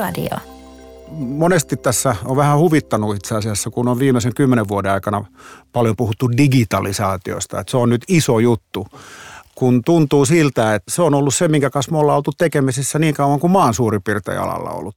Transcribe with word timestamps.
Älyradio. 0.00 0.38
Monesti 1.10 1.76
tässä 1.76 2.16
on 2.24 2.36
vähän 2.36 2.58
huvittanut 2.58 3.16
itse 3.16 3.34
asiassa, 3.34 3.70
kun 3.70 3.88
on 3.88 3.98
viimeisen 3.98 4.34
kymmenen 4.34 4.68
vuoden 4.68 4.92
aikana 4.92 5.24
paljon 5.72 5.96
puhuttu 5.96 6.30
digitalisaatiosta, 6.36 7.60
että 7.60 7.70
se 7.70 7.76
on 7.76 7.88
nyt 7.88 8.04
iso 8.08 8.38
juttu 8.38 8.86
kun 9.54 9.82
tuntuu 9.84 10.26
siltä, 10.26 10.74
että 10.74 10.90
se 10.90 11.02
on 11.02 11.14
ollut 11.14 11.34
se, 11.34 11.48
minkä 11.48 11.70
kanssa 11.70 11.92
me 11.92 11.98
ollaan 11.98 12.16
oltu 12.16 12.32
tekemisissä 12.38 12.98
niin 12.98 13.14
kauan 13.14 13.40
kuin 13.40 13.50
maan 13.50 13.74
suurin 13.74 14.02
piirtein 14.02 14.38
alalla 14.38 14.70
ollut. 14.70 14.96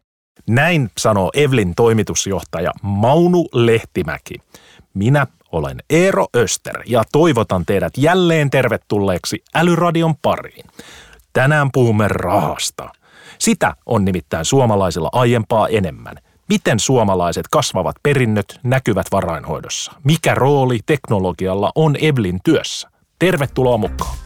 Näin 0.50 0.90
sanoo 0.98 1.32
Evlin 1.34 1.76
toimitusjohtaja 1.76 2.72
Maunu 2.82 3.48
Lehtimäki. 3.54 4.36
Minä 4.94 5.28
olen 5.52 5.78
Eero 5.90 6.28
Öster 6.36 6.82
ja 6.86 7.04
toivotan 7.12 7.66
teidät 7.66 7.94
jälleen 7.98 8.50
tervetulleeksi 8.50 9.44
Älyradion 9.56 10.16
pariin. 10.22 10.66
Tänään 11.34 11.70
puhumme 11.74 12.08
rahasta. 12.08 12.90
Sitä 13.40 13.76
on 13.86 14.06
nimittäin 14.06 14.46
suomalaisilla 14.46 15.10
aiempaa 15.12 15.68
enemmän. 15.68 16.16
Miten 16.50 16.80
suomalaiset 16.80 17.48
kasvavat 17.52 17.96
perinnöt 18.04 18.60
näkyvät 18.64 19.06
varainhoidossa? 19.12 19.92
Mikä 20.04 20.36
rooli 20.36 20.80
teknologialla 20.86 21.72
on 21.76 21.96
Evlin 22.02 22.40
työssä? 22.44 22.90
Tervetuloa 23.20 23.78
mukaan. 23.78 24.18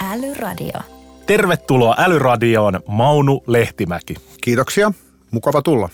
Älyradio. 0.00 0.80
Tervetuloa 1.26 1.94
Älyradioon 1.98 2.80
Maunu 2.88 3.44
Lehtimäki. 3.46 4.14
Kiitoksia, 4.40 4.92
mukava 5.30 5.62
tulla. 5.62 5.88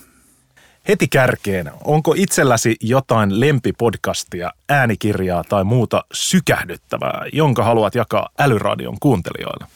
Heti 0.88 1.08
kärkeen, 1.08 1.70
onko 1.84 2.14
itselläsi 2.16 2.76
jotain 2.80 3.40
lempipodcastia, 3.40 4.50
äänikirjaa 4.68 5.44
tai 5.44 5.64
muuta 5.64 6.04
sykähdyttävää, 6.12 7.24
jonka 7.32 7.64
haluat 7.64 7.94
jakaa 7.94 8.28
Älyradion 8.38 8.96
kuuntelijoille? 9.00 9.66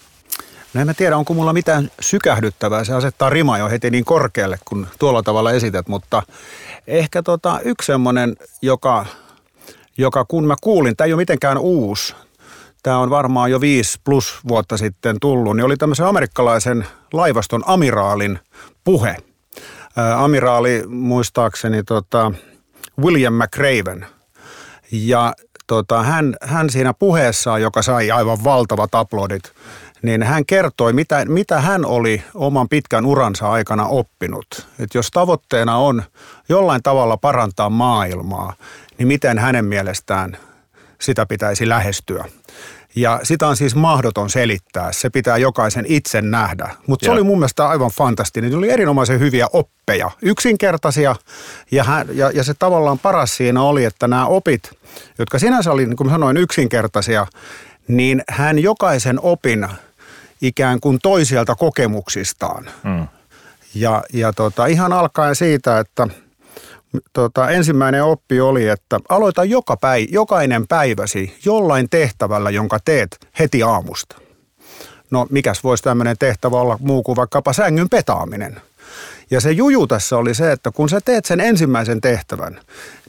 No 0.74 0.80
en 0.80 0.86
mä 0.86 0.94
tiedä, 0.94 1.16
onko 1.16 1.34
mulla 1.34 1.52
mitään 1.52 1.90
sykähdyttävää. 2.00 2.84
Se 2.84 2.94
asettaa 2.94 3.30
rima 3.30 3.58
jo 3.58 3.68
heti 3.68 3.90
niin 3.90 4.04
korkealle, 4.04 4.58
kun 4.64 4.86
tuolla 4.98 5.22
tavalla 5.22 5.52
esität, 5.52 5.88
mutta 5.88 6.22
ehkä 6.86 7.22
tota, 7.22 7.60
yksi 7.64 7.86
semmoinen, 7.86 8.36
joka, 8.62 9.06
joka 9.98 10.24
kun 10.24 10.46
mä 10.46 10.54
kuulin, 10.60 10.96
tämä 10.96 11.06
ei 11.06 11.12
ole 11.12 11.20
mitenkään 11.22 11.58
uusi, 11.58 12.14
tämä 12.82 12.98
on 12.98 13.10
varmaan 13.10 13.50
jo 13.50 13.60
viisi 13.60 14.00
plus 14.04 14.38
vuotta 14.48 14.76
sitten 14.76 15.16
tullut, 15.20 15.56
niin 15.56 15.64
oli 15.64 15.76
tämmöisen 15.76 16.06
amerikkalaisen 16.06 16.86
laivaston 17.12 17.62
amiraalin 17.66 18.38
puhe. 18.84 19.16
Ää, 19.96 20.24
amiraali 20.24 20.82
muistaakseni 20.86 21.82
tota, 21.82 22.32
William 23.00 23.34
McRaven. 23.34 24.06
Ja 24.92 25.34
tota, 25.66 26.02
hän, 26.02 26.36
hän 26.42 26.70
siinä 26.70 26.94
puheessaan, 26.94 27.62
joka 27.62 27.82
sai 27.82 28.10
aivan 28.10 28.44
valtavat 28.44 28.94
aplodit, 28.94 29.52
niin 30.04 30.22
hän 30.22 30.46
kertoi, 30.46 30.92
mitä, 30.92 31.24
mitä 31.24 31.60
hän 31.60 31.86
oli 31.86 32.22
oman 32.34 32.68
pitkän 32.68 33.06
uransa 33.06 33.50
aikana 33.50 33.86
oppinut. 33.86 34.46
Että 34.78 34.98
jos 34.98 35.10
tavoitteena 35.10 35.76
on 35.76 36.02
jollain 36.48 36.82
tavalla 36.82 37.16
parantaa 37.16 37.70
maailmaa, 37.70 38.52
niin 38.98 39.08
miten 39.08 39.38
hänen 39.38 39.64
mielestään 39.64 40.36
sitä 41.00 41.26
pitäisi 41.26 41.68
lähestyä. 41.68 42.24
Ja 42.96 43.20
sitä 43.22 43.48
on 43.48 43.56
siis 43.56 43.74
mahdoton 43.74 44.30
selittää. 44.30 44.92
Se 44.92 45.10
pitää 45.10 45.36
jokaisen 45.36 45.84
itse 45.88 46.22
nähdä. 46.22 46.68
Mutta 46.86 47.04
se 47.04 47.10
oli 47.10 47.22
mun 47.22 47.38
mielestä 47.38 47.68
aivan 47.68 47.90
fantastinen. 47.90 48.50
Ne 48.50 48.56
oli 48.56 48.70
erinomaisen 48.70 49.20
hyviä 49.20 49.46
oppeja, 49.52 50.10
yksinkertaisia. 50.22 51.16
Ja, 51.70 51.84
hän, 51.84 52.06
ja, 52.12 52.30
ja 52.30 52.44
se 52.44 52.54
tavallaan 52.54 52.98
paras 52.98 53.36
siinä 53.36 53.62
oli, 53.62 53.84
että 53.84 54.08
nämä 54.08 54.26
opit, 54.26 54.70
jotka 55.18 55.38
sinänsä 55.38 55.72
oli, 55.72 55.86
niin 55.86 55.96
kuin 55.96 56.10
sanoin, 56.10 56.36
yksinkertaisia, 56.36 57.26
niin 57.88 58.22
hän 58.28 58.58
jokaisen 58.58 59.20
opin 59.22 59.68
ikään 60.42 60.80
kuin 60.80 60.98
toisielta 61.02 61.54
kokemuksistaan. 61.54 62.70
Mm. 62.82 63.08
Ja, 63.74 64.02
ja 64.12 64.32
tota, 64.32 64.66
ihan 64.66 64.92
alkaen 64.92 65.36
siitä, 65.36 65.78
että– 65.78 66.08
tota, 67.12 67.50
ensimmäinen 67.50 68.04
oppi 68.04 68.40
oli, 68.40 68.68
että 68.68 69.00
aloita 69.08 69.44
joka 69.44 69.76
päi, 69.76 70.06
jokainen 70.10 70.66
päiväsi 70.66 71.36
jollain 71.44 71.90
tehtävällä, 71.90 72.50
jonka 72.50 72.78
teet 72.84 73.28
heti 73.38 73.62
aamusta. 73.62 74.16
No 75.10 75.26
mikäs 75.30 75.64
voisi 75.64 75.84
tämmöinen 75.84 76.16
tehtävä 76.18 76.56
olla 76.56 76.78
muu 76.80 77.02
kuin 77.02 77.16
vaikkapa 77.16 77.52
sängyn 77.52 77.88
petaaminen. 77.88 78.60
Ja 79.34 79.40
se 79.40 79.50
juju 79.50 79.86
tässä 79.86 80.16
oli 80.16 80.34
se, 80.34 80.52
että 80.52 80.70
kun 80.70 80.88
sä 80.88 81.00
teet 81.00 81.24
sen 81.24 81.40
ensimmäisen 81.40 82.00
tehtävän, 82.00 82.60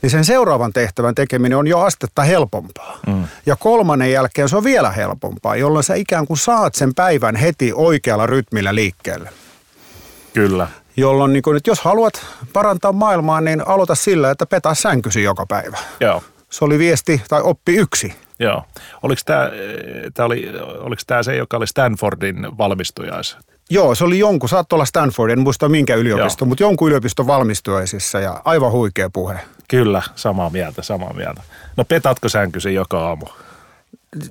niin 0.01 0.09
sen 0.09 0.25
seuraavan 0.25 0.73
tehtävän 0.73 1.15
tekeminen 1.15 1.57
on 1.57 1.67
jo 1.67 1.79
astetta 1.79 2.23
helpompaa. 2.23 2.99
Mm. 3.07 3.23
Ja 3.45 3.55
kolmannen 3.55 4.11
jälkeen 4.11 4.49
se 4.49 4.57
on 4.57 4.63
vielä 4.63 4.91
helpompaa, 4.91 5.55
jolloin 5.55 5.83
sä 5.83 5.95
ikään 5.95 6.27
kuin 6.27 6.37
saat 6.37 6.75
sen 6.75 6.93
päivän 6.93 7.35
heti 7.35 7.71
oikealla 7.75 8.25
rytmillä 8.25 8.75
liikkeelle. 8.75 9.29
Kyllä 10.33 10.67
jolloin 10.97 11.33
niin 11.33 11.43
kun, 11.43 11.57
että 11.57 11.69
jos 11.69 11.79
haluat 11.79 12.25
parantaa 12.53 12.91
maailmaa, 12.91 13.41
niin 13.41 13.67
aloita 13.67 13.95
sillä, 13.95 14.31
että 14.31 14.45
petaa 14.45 14.73
sänkysi 14.73 15.23
joka 15.23 15.45
päivä. 15.45 15.77
Joo. 15.99 16.23
Se 16.49 16.65
oli 16.65 16.79
viesti 16.79 17.21
tai 17.29 17.41
oppi 17.41 17.75
yksi. 17.75 18.13
Joo. 18.39 18.63
Oliko 19.03 19.21
tämä, 19.25 19.49
tämä 20.13 20.25
oli, 20.25 20.51
oliko 20.79 21.01
tämä 21.07 21.23
se, 21.23 21.35
joka 21.35 21.57
oli 21.57 21.67
Stanfordin 21.67 22.57
valmistujais? 22.57 23.37
Joo, 23.69 23.95
se 23.95 24.03
oli 24.03 24.19
jonkun, 24.19 24.49
saattoi 24.49 24.77
olla 24.77 24.85
Stanford, 24.85 25.31
en 25.31 25.39
muista 25.39 25.69
minkä 25.69 25.95
yliopisto, 25.95 26.45
Joo. 26.45 26.49
mutta 26.49 26.63
jonkun 26.63 26.87
yliopiston 26.87 27.27
valmistujaisissa 27.27 28.19
ja 28.19 28.41
aivan 28.45 28.71
huikea 28.71 29.09
puhe. 29.09 29.39
Kyllä, 29.67 30.01
samaa 30.15 30.49
mieltä, 30.49 30.81
samaa 30.81 31.13
mieltä. 31.13 31.41
No 31.77 31.85
petatko 31.85 32.29
sänkysi 32.29 32.73
joka 32.73 33.07
aamu? 33.07 33.25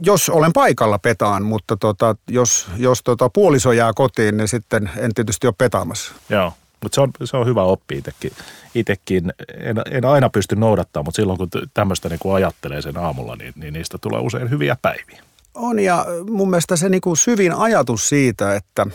jos 0.00 0.28
olen 0.28 0.52
paikalla 0.52 0.98
petaan, 0.98 1.42
mutta 1.44 1.76
tota, 1.76 2.16
jos, 2.28 2.66
jos 2.76 3.00
tota 3.04 3.28
puoliso 3.28 3.72
jää 3.72 3.92
kotiin, 3.94 4.36
niin 4.36 4.48
sitten 4.48 4.90
en 4.96 5.14
tietysti 5.14 5.46
ole 5.46 5.54
petaamassa. 5.58 6.12
Joo, 6.28 6.52
mutta 6.82 6.94
se 6.94 7.00
on, 7.00 7.10
se 7.24 7.36
on 7.36 7.46
hyvä 7.46 7.62
oppi 7.62 7.98
itsekin. 7.98 8.32
Itekin 8.74 9.32
en, 9.60 9.76
en 9.90 10.04
aina 10.04 10.30
pysty 10.30 10.56
noudattamaan, 10.56 11.04
mutta 11.04 11.16
silloin 11.16 11.38
kun 11.38 11.48
tämmöistä 11.74 12.08
niin 12.08 12.18
kuin 12.18 12.34
ajattelee 12.34 12.82
sen 12.82 12.96
aamulla, 12.96 13.36
niin, 13.36 13.52
niin 13.56 13.72
niistä 13.72 13.98
tulee 13.98 14.20
usein 14.20 14.50
hyviä 14.50 14.76
päiviä. 14.82 15.22
On 15.54 15.78
ja 15.78 16.06
mun 16.30 16.50
mielestä 16.50 16.76
se 16.76 16.88
niin 16.88 17.00
kuin 17.00 17.16
syvin 17.16 17.54
ajatus 17.54 18.08
siitä, 18.08 18.54
että 18.54 18.86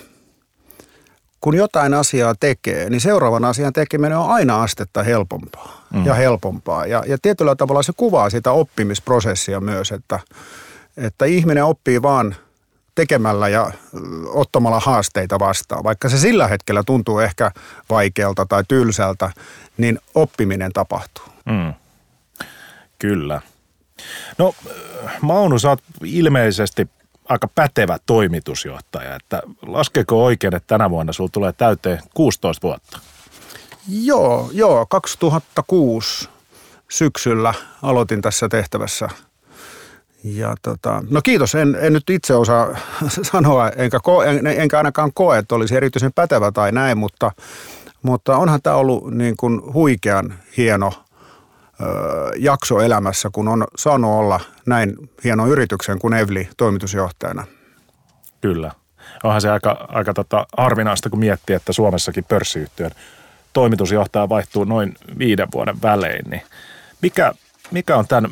kun 1.42 1.56
jotain 1.56 1.94
asiaa 1.94 2.36
tekee, 2.40 2.90
niin 2.90 3.02
seuraavan 3.02 3.46
asian 3.46 3.74
tekeminen 3.74 4.18
on 4.18 4.30
aina 4.30 4.64
astetta 4.64 5.04
helpompaa 5.04 5.86
mm. 5.94 6.06
ja 6.06 6.14
helpompaa. 6.14 6.86
Ja, 6.86 7.04
ja 7.08 7.18
tietyllä 7.22 7.56
tavalla 7.56 7.84
se 7.84 7.94
kuvaa 7.98 8.30
sitä 8.30 8.52
oppimisprosessia 8.52 9.60
myös, 9.60 9.92
että– 9.92 10.20
että 11.00 11.26
ihminen 11.26 11.66
oppii 11.66 12.02
vaan 12.02 12.36
tekemällä 12.96 13.48
ja 13.50 13.72
ottamalla 14.28 14.80
haasteita 14.80 15.40
vastaan. 15.40 15.84
Vaikka 15.84 16.10
se 16.10 16.18
sillä 16.18 16.48
hetkellä 16.48 16.84
tuntuu 16.84 17.20
ehkä 17.20 17.52
vaikealta 17.90 18.46
tai 18.46 18.64
tylsältä, 18.68 19.32
niin 19.78 20.00
oppiminen 20.16 20.74
tapahtuu. 20.74 21.26
Mm. 21.46 21.74
Kyllä. 23.00 23.42
No 24.38 24.56
Maunu, 25.22 25.60
sä 25.60 25.70
oot 25.70 25.84
ilmeisesti 26.04 26.90
aika 27.30 27.48
pätevä 27.56 27.98
toimitusjohtaja. 28.06 29.16
Että 29.16 29.42
laskeeko 29.62 30.26
oikein, 30.26 30.56
että 30.56 30.68
tänä 30.68 30.90
vuonna 30.90 31.14
sulla 31.14 31.30
tulee 31.34 31.54
täyteen 31.54 32.00
16 32.14 32.68
vuotta? 32.68 33.00
Joo, 33.88 34.50
joo. 34.54 34.86
2006 34.86 36.30
syksyllä 36.90 37.54
aloitin 37.82 38.22
tässä 38.22 38.50
tehtävässä– 38.50 39.10
ja 40.24 40.56
tota, 40.62 41.04
no 41.10 41.22
kiitos, 41.22 41.56
en, 41.56 41.78
en 41.82 41.94
nyt 41.94 42.10
itse 42.10 42.36
osaa 42.36 42.78
sanoa, 43.32 43.70
enkä, 43.70 44.00
ko, 44.04 44.24
en, 44.24 44.48
enkä 44.48 44.78
ainakaan 44.78 45.12
koe, 45.14 45.38
että 45.38 45.56
olisi 45.56 45.76
erityisen 45.76 46.14
pätevä 46.14 46.52
tai 46.52 46.72
näin, 46.72 46.98
mutta, 46.98 47.32
mutta 48.02 48.38
onhan 48.38 48.62
tämä 48.62 48.76
ollut 48.76 49.12
niin 49.12 49.38
kuin 49.38 49.74
huikean 49.74 50.34
hieno 50.58 50.94
jakso 52.38 52.80
elämässä, 52.80 53.30
kun 53.32 53.48
on 53.48 53.68
saanut 53.78 54.12
olla 54.12 54.40
näin 54.66 54.96
hieno 55.24 55.48
yrityksen 55.48 56.00
kuin 56.00 56.14
Evli 56.14 56.50
toimitusjohtajana. 56.58 57.46
Kyllä. 58.42 58.72
Onhan 59.24 59.42
se 59.42 59.50
aika, 59.50 59.86
aika 59.88 60.14
tota 60.14 60.46
harvinaista, 60.58 61.10
kun 61.10 61.20
miettii, 61.20 61.56
että 61.56 61.74
Suomessakin 61.74 62.24
pörssiyhtiön 62.24 62.92
toimitusjohtaja 63.54 64.30
vaihtuu 64.30 64.64
noin 64.64 64.96
viiden 65.18 65.48
vuoden 65.54 65.82
välein. 65.82 66.30
Niin 66.30 66.42
mikä, 67.02 67.34
mikä 67.72 67.96
on 67.96 68.08
tämän 68.08 68.32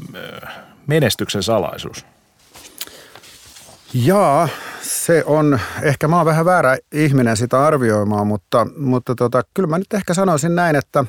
menestyksen 0.87 1.43
salaisuus? 1.43 2.05
Jaa, 3.93 4.49
se 4.81 5.23
on, 5.25 5.59
ehkä 5.81 6.07
mä 6.07 6.17
oon 6.17 6.25
vähän 6.25 6.45
väärä 6.45 6.77
ihminen 6.91 7.37
sitä 7.37 7.65
arvioimaan, 7.65 8.27
mutta, 8.27 8.67
mutta 8.77 9.15
tota, 9.15 9.43
kyllä 9.53 9.67
mä 9.67 9.77
nyt 9.77 9.93
ehkä 9.93 10.13
sanoisin 10.13 10.55
näin, 10.55 10.75
että, 10.75 11.05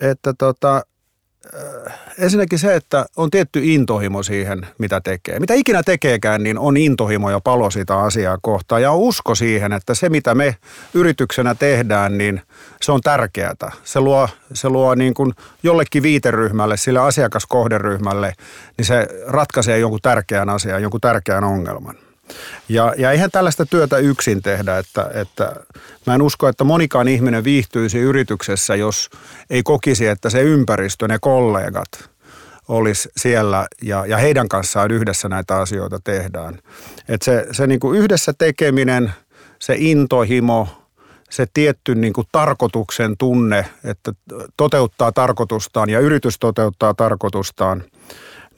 että 0.00 0.34
tota, 0.38 0.82
ensinnäkin 2.18 2.58
se, 2.58 2.74
että 2.74 3.06
on 3.16 3.30
tietty 3.30 3.60
intohimo 3.64 4.22
siihen, 4.22 4.66
mitä 4.78 5.00
tekee. 5.00 5.40
Mitä 5.40 5.54
ikinä 5.54 5.82
tekeekään, 5.82 6.42
niin 6.42 6.58
on 6.58 6.76
intohimo 6.76 7.30
ja 7.30 7.40
palo 7.40 7.70
sitä 7.70 7.98
asiaa 7.98 8.38
kohtaan. 8.42 8.82
Ja 8.82 8.92
usko 8.92 9.34
siihen, 9.34 9.72
että 9.72 9.94
se 9.94 10.08
mitä 10.08 10.34
me 10.34 10.56
yrityksenä 10.94 11.54
tehdään, 11.54 12.18
niin 12.18 12.42
se 12.82 12.92
on 12.92 13.00
tärkeää. 13.00 13.54
Se 13.84 14.00
luo, 14.00 14.28
se 14.52 14.68
luo 14.68 14.94
niin 14.94 15.14
kuin 15.14 15.32
jollekin 15.62 16.02
viiteryhmälle, 16.02 16.76
sille 16.76 17.00
asiakaskohderyhmälle, 17.00 18.32
niin 18.78 18.86
se 18.86 19.08
ratkaisee 19.26 19.78
jonkun 19.78 20.00
tärkeän 20.02 20.48
asian, 20.48 20.82
jonkun 20.82 21.00
tärkeän 21.00 21.44
ongelman. 21.44 22.07
Ja, 22.68 22.94
ja 22.98 23.12
eihän 23.12 23.30
tällaista 23.30 23.66
työtä 23.66 23.98
yksin 23.98 24.42
tehdä, 24.42 24.78
että, 24.78 25.10
että 25.14 25.56
mä 26.06 26.14
en 26.14 26.22
usko, 26.22 26.48
että 26.48 26.64
monikaan 26.64 27.08
ihminen 27.08 27.44
viihtyisi 27.44 27.98
yrityksessä, 27.98 28.74
jos 28.74 29.10
ei 29.50 29.62
kokisi, 29.62 30.06
että 30.06 30.30
se 30.30 30.42
ympäristö, 30.42 31.08
ne 31.08 31.18
kollegat 31.20 32.10
olisi 32.68 33.08
siellä 33.16 33.66
ja, 33.82 34.06
ja 34.06 34.16
heidän 34.16 34.48
kanssaan 34.48 34.90
yhdessä 34.90 35.28
näitä 35.28 35.56
asioita 35.56 36.00
tehdään. 36.04 36.58
Että 37.08 37.24
se, 37.24 37.46
se 37.52 37.66
niin 37.66 37.80
kuin 37.80 37.98
yhdessä 37.98 38.32
tekeminen, 38.38 39.12
se 39.58 39.74
intohimo, 39.78 40.68
se 41.30 41.46
tietty 41.54 41.94
niin 41.94 42.12
kuin 42.12 42.26
tarkoituksen 42.32 43.16
tunne, 43.18 43.66
että 43.84 44.12
toteuttaa 44.56 45.12
tarkoitustaan 45.12 45.90
ja 45.90 46.00
yritys 46.00 46.38
toteuttaa 46.38 46.94
tarkoitustaan, 46.94 47.84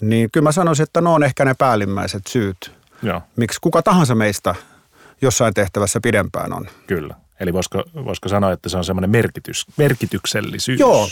niin 0.00 0.30
kyllä 0.32 0.44
mä 0.44 0.52
sanoisin, 0.52 0.82
että 0.82 1.00
ne 1.00 1.08
on 1.08 1.22
ehkä 1.22 1.44
ne 1.44 1.54
päällimmäiset 1.58 2.26
syyt, 2.26 2.72
Joo. 3.02 3.22
miksi 3.36 3.58
kuka 3.60 3.82
tahansa 3.82 4.14
meistä 4.14 4.54
jossain 5.22 5.54
tehtävässä 5.54 6.00
pidempään 6.02 6.52
on. 6.52 6.66
Kyllä. 6.86 7.14
Eli 7.40 7.52
voisiko, 7.52 7.82
voisiko 8.04 8.28
sanoa, 8.28 8.52
että 8.52 8.68
se 8.68 8.76
on 8.76 8.84
semmoinen 8.84 9.10
merkitys, 9.10 9.66
merkityksellisyys? 9.76 10.80
Joo, 10.80 11.08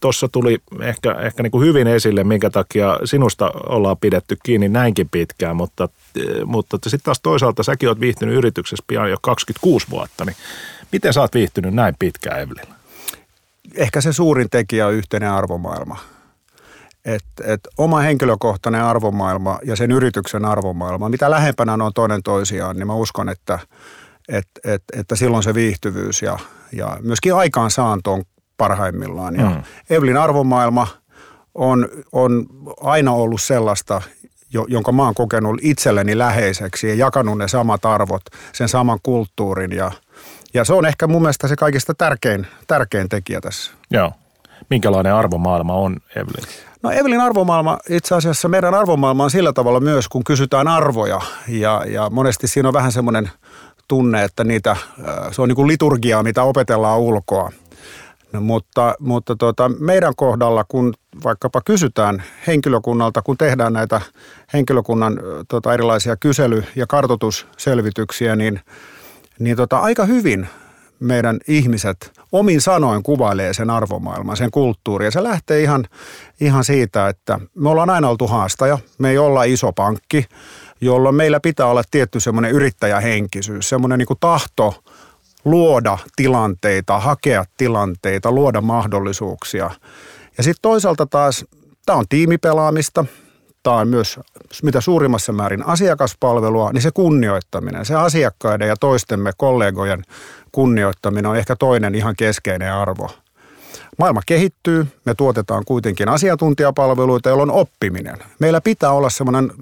tuossa 0.00 0.28
tuli 0.28 0.58
ehkä, 0.80 1.12
ehkä 1.12 1.42
niin 1.42 1.50
kuin 1.50 1.66
hyvin 1.66 1.86
esille, 1.86 2.24
minkä 2.24 2.50
takia 2.50 2.98
sinusta 3.04 3.50
ollaan 3.66 3.96
pidetty 3.96 4.36
kiinni 4.42 4.68
näinkin 4.68 5.08
pitkään, 5.08 5.56
mutta, 5.56 5.88
mutta 6.44 6.76
sitten 6.76 7.04
taas 7.04 7.20
toisaalta 7.20 7.62
säkin 7.62 7.88
olet 7.88 8.00
viihtynyt 8.00 8.34
yrityksessä 8.34 8.84
pian 8.86 9.10
jo 9.10 9.16
26 9.22 9.86
vuotta, 9.90 10.24
niin 10.24 10.36
miten 10.92 11.12
sä 11.12 11.20
oot 11.20 11.34
viihtynyt 11.34 11.74
näin 11.74 11.94
pitkään 11.98 12.40
Evelin? 12.40 12.74
Ehkä 13.74 14.00
se 14.00 14.12
suurin 14.12 14.50
tekijä 14.50 14.86
on 14.86 14.94
yhteinen 14.94 15.30
arvomaailma. 15.30 15.98
Et, 17.06 17.24
et 17.44 17.60
oma 17.78 18.00
henkilökohtainen 18.00 18.84
arvomaailma 18.84 19.58
ja 19.64 19.76
sen 19.76 19.92
yrityksen 19.92 20.44
arvomaailma, 20.44 21.08
mitä 21.08 21.30
lähempänä 21.30 21.72
on 21.72 21.92
toinen 21.94 22.22
toisiaan, 22.22 22.76
niin 22.76 22.86
mä 22.86 22.94
uskon, 22.94 23.28
että, 23.28 23.58
et, 24.28 24.48
et, 24.64 24.82
että 24.92 25.16
silloin 25.16 25.42
se 25.42 25.54
viihtyvyys 25.54 26.22
ja, 26.22 26.38
ja 26.72 26.96
myöskin 27.02 27.34
aikaansaanto 27.34 28.12
on 28.12 28.22
parhaimmillaan. 28.56 29.36
Ja 29.36 29.50
mm. 29.50 29.62
Evelin 29.90 30.16
arvomaailma 30.16 30.88
on, 31.54 31.88
on 32.12 32.46
aina 32.80 33.12
ollut 33.12 33.42
sellaista, 33.42 34.02
jonka 34.68 34.92
mä 34.92 35.02
oon 35.02 35.14
kokenut 35.14 35.58
itselleni 35.62 36.18
läheiseksi 36.18 36.88
ja 36.88 36.94
jakanut 36.94 37.38
ne 37.38 37.48
samat 37.48 37.84
arvot, 37.84 38.22
sen 38.52 38.68
saman 38.68 38.98
kulttuurin 39.02 39.72
ja, 39.72 39.92
ja 40.54 40.64
se 40.64 40.72
on 40.72 40.86
ehkä 40.86 41.06
mun 41.06 41.22
mielestä 41.22 41.48
se 41.48 41.56
kaikista 41.56 41.94
tärkein, 41.94 42.46
tärkein 42.66 43.08
tekijä 43.08 43.40
tässä. 43.40 43.72
Joo. 43.90 44.12
Minkälainen 44.70 45.14
arvomaailma 45.14 45.74
on 45.74 45.96
Evelin? 46.16 46.48
No 46.82 46.90
Evelin 46.90 47.20
arvomaailma, 47.20 47.78
itse 47.90 48.14
asiassa 48.14 48.48
meidän 48.48 48.74
arvomaailma 48.74 49.24
on 49.24 49.30
sillä 49.30 49.52
tavalla 49.52 49.80
myös, 49.80 50.08
kun 50.08 50.24
kysytään 50.24 50.68
arvoja 50.68 51.20
ja, 51.48 51.84
ja 51.88 52.10
monesti 52.10 52.48
siinä 52.48 52.68
on 52.68 52.74
vähän 52.74 52.92
semmoinen 52.92 53.30
tunne, 53.88 54.24
että 54.24 54.44
niitä, 54.44 54.76
se 55.30 55.42
on 55.42 55.48
niin 55.48 55.56
kuin 55.56 55.68
liturgiaa, 55.68 56.22
mitä 56.22 56.42
opetellaan 56.42 57.00
ulkoa– 57.00 57.52
No, 58.32 58.40
mutta, 58.40 58.94
mutta 58.98 59.36
tota, 59.36 59.68
meidän 59.68 60.12
kohdalla, 60.16 60.64
kun 60.68 60.94
vaikkapa 61.24 61.60
kysytään 61.64 62.22
henkilökunnalta, 62.46 63.22
kun 63.22 63.38
tehdään 63.38 63.72
näitä 63.72 64.00
henkilökunnan 64.52 65.20
tota, 65.48 65.74
erilaisia 65.74 66.16
kysely- 66.16 66.64
ja 66.76 66.86
kartotusselvityksiä, 66.86 68.36
niin, 68.36 68.60
niin 69.38 69.56
tota, 69.56 69.78
aika 69.78 70.04
hyvin 70.04 70.48
meidän 71.00 71.40
ihmiset 71.48 72.12
omin 72.32 72.60
sanoin 72.60 73.02
kuvailee 73.02 73.54
sen 73.54 73.70
arvomaailman, 73.70 74.36
sen 74.36 74.50
kulttuurin. 74.50 75.04
Ja 75.04 75.10
se 75.10 75.22
lähtee 75.22 75.62
ihan, 75.62 75.84
ihan 76.40 76.64
siitä, 76.64 77.08
että 77.08 77.40
me 77.54 77.68
ollaan 77.68 77.90
aina 77.90 78.08
oltu 78.08 78.26
haastaja. 78.26 78.78
Me 78.98 79.10
ei 79.10 79.18
olla 79.18 79.44
iso 79.44 79.72
pankki, 79.72 80.24
jolloin 80.80 81.14
meillä 81.14 81.40
pitää 81.40 81.66
olla 81.66 81.82
tietty 81.90 82.20
semmoinen 82.20 82.50
yrittäjähenkisyys, 82.50 83.68
semmoinen 83.68 83.98
niin 83.98 84.18
tahto– 84.20 84.74
luoda 85.46 85.98
tilanteita, 86.16 86.98
hakea 86.98 87.44
tilanteita, 87.56 88.32
luoda 88.32 88.60
mahdollisuuksia. 88.60 89.70
Ja 90.38 90.42
sitten 90.42 90.62
toisaalta 90.62 91.06
taas 91.06 91.44
tämä 91.86 91.98
on 91.98 92.04
tiimipelaamista, 92.08 93.04
on 93.72 93.88
myös 93.88 94.20
mitä 94.62 94.80
suurimmassa 94.80 95.32
määrin 95.32 95.66
asiakaspalvelua, 95.66 96.72
niin 96.72 96.82
se 96.82 96.90
kunnioittaminen, 96.94 97.84
se 97.84 97.94
asiakkaiden 97.94 98.68
ja 98.68 98.76
toistemme 98.76 99.32
kollegojen 99.36 100.02
kunnioittaminen 100.52 101.26
on 101.26 101.36
ehkä 101.36 101.56
toinen 101.56 101.94
ihan 101.94 102.14
keskeinen 102.16 102.72
arvo. 102.72 103.10
Maailma 103.98 104.20
kehittyy, 104.26 104.86
me 105.04 105.14
tuotetaan 105.14 105.64
kuitenkin 105.64 106.08
asiantuntijapalveluita, 106.08 107.28
joilla 107.28 107.42
on 107.42 107.50
oppiminen. 107.50 108.16
Meillä 108.38 108.60
pitää 108.60 108.90
olla 108.90 109.10
semmoinen 109.10 109.52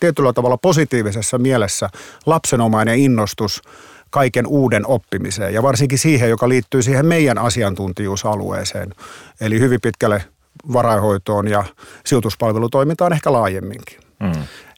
tietyllä 0.00 0.32
tavalla 0.32 0.56
positiivisessa 0.56 1.38
mielessä 1.38 1.88
lapsenomainen 2.26 2.98
innostus 2.98 3.62
kaiken 4.10 4.46
uuden 4.46 4.86
oppimiseen 4.86 5.54
ja 5.54 5.62
varsinkin 5.62 5.98
siihen, 5.98 6.30
joka 6.30 6.48
liittyy 6.48 6.82
siihen 6.82 7.06
meidän 7.06 7.38
asiantuntijuusalueeseen. 7.38 8.94
Eli 9.40 9.60
hyvin 9.60 9.80
pitkälle 9.80 10.24
varainhoitoon 10.72 11.48
ja 11.48 11.64
sijoituspalvelutoimintaan 12.06 13.12
ehkä 13.12 13.32
laajemminkin. 13.32 14.00
Mm. 14.20 14.32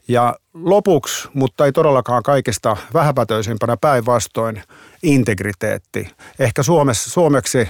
Ja 0.08 0.36
lopuksi, 0.54 1.28
mutta 1.34 1.64
ei 1.64 1.72
todellakaan 1.72 2.22
kaikista 2.22 2.76
vähäpätöisimpänä 2.94 3.76
päinvastoin, 3.76 4.62
integriteetti. 5.02 6.10
Ehkä 6.38 6.62
Suomessa, 6.62 7.10
suomeksi, 7.10 7.68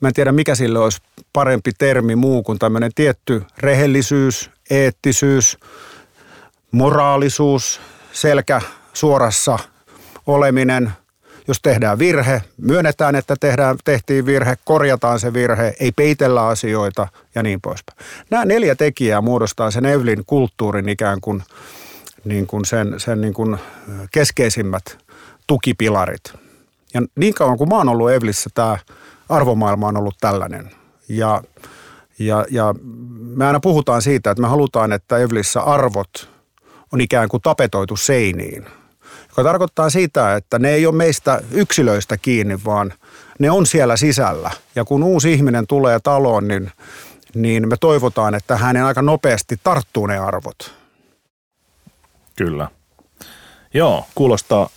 mä 0.00 0.08
en 0.08 0.14
tiedä 0.14 0.32
mikä 0.32 0.54
sille 0.54 0.78
olisi 0.78 1.02
parempi 1.32 1.70
termi 1.78 2.16
muu 2.16 2.42
kuin 2.42 2.58
tämmöinen 2.58 2.90
tietty 2.94 3.42
rehellisyys, 3.58 4.50
eettisyys, 4.70 5.58
moraalisuus, 6.72 7.80
selkä 8.12 8.60
suorassa 8.92 9.58
oleminen, 10.26 10.92
jos 11.48 11.60
tehdään 11.62 11.98
virhe, 11.98 12.42
myönnetään, 12.56 13.16
että 13.16 13.36
tehdään, 13.40 13.76
tehtiin 13.84 14.26
virhe, 14.26 14.56
korjataan 14.64 15.20
se 15.20 15.32
virhe, 15.32 15.74
ei 15.80 15.92
peitellä 15.92 16.46
asioita 16.46 17.08
ja 17.34 17.42
niin 17.42 17.60
poispäin. 17.60 17.98
Nämä 18.30 18.44
neljä 18.44 18.74
tekijää 18.74 19.20
muodostaa 19.20 19.70
sen 19.70 19.86
Evelin 19.86 20.22
kulttuurin 20.26 20.88
ikään 20.88 21.20
kuin, 21.20 21.42
niin 22.24 22.46
kuin 22.46 22.64
sen, 22.64 23.00
sen 23.00 23.20
niin 23.20 23.34
kuin 23.34 23.58
keskeisimmät 24.10 24.98
tukipilarit. 25.46 26.32
Ja 26.94 27.02
niin 27.16 27.34
kauan 27.34 27.58
kuin 27.58 27.68
mä 27.68 27.76
oon 27.76 27.88
ollut 27.88 28.10
Evlissä, 28.10 28.50
tämä 28.54 28.78
arvomaailma 29.28 29.86
on 29.88 29.96
ollut 29.96 30.16
tällainen. 30.20 30.70
Ja, 31.08 31.42
ja, 32.18 32.46
ja 32.50 32.74
me 33.20 33.46
aina 33.46 33.60
puhutaan 33.60 34.02
siitä, 34.02 34.30
että 34.30 34.42
me 34.42 34.48
halutaan, 34.48 34.92
että 34.92 35.18
Evlissä 35.18 35.60
arvot 35.60 36.30
on 36.92 37.00
ikään 37.00 37.28
kuin 37.28 37.42
tapetoitu 37.42 37.96
seiniin– 37.96 38.66
joka 39.40 39.48
tarkoittaa 39.48 39.90
sitä, 39.90 40.36
että 40.36 40.58
ne 40.58 40.70
ei 40.70 40.86
ole 40.86 40.94
meistä 40.94 41.40
yksilöistä 41.50 42.16
kiinni, 42.16 42.58
vaan 42.64 42.92
ne 43.38 43.50
on 43.50 43.66
siellä 43.66 43.96
sisällä. 43.96 44.50
Ja 44.74 44.84
kun 44.84 45.02
uusi 45.02 45.32
ihminen 45.32 45.66
tulee 45.66 46.00
taloon, 46.00 46.48
niin, 46.48 46.72
niin 47.34 47.68
me 47.68 47.76
toivotaan, 47.80 48.34
että 48.34 48.56
hänen 48.56 48.84
aika 48.84 49.02
nopeasti 49.02 49.56
tarttuu 49.64 50.06
ne 50.06 50.18
arvot. 50.18 50.74
Kyllä. 52.36 52.68
Joo, 53.74 54.06
kuulostaa, 54.14 54.68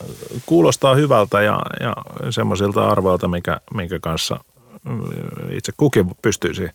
kuulostaa 0.46 0.96
hyvältä 0.96 1.42
ja, 1.42 1.60
ja 1.80 1.96
semmoisilta 2.32 2.88
arvoilta, 2.88 3.28
minkä, 3.28 3.62
minkä 3.74 4.00
kanssa 4.00 4.40
itse 5.50 5.72
kukin 5.78 6.12
pystyisi 6.22 6.70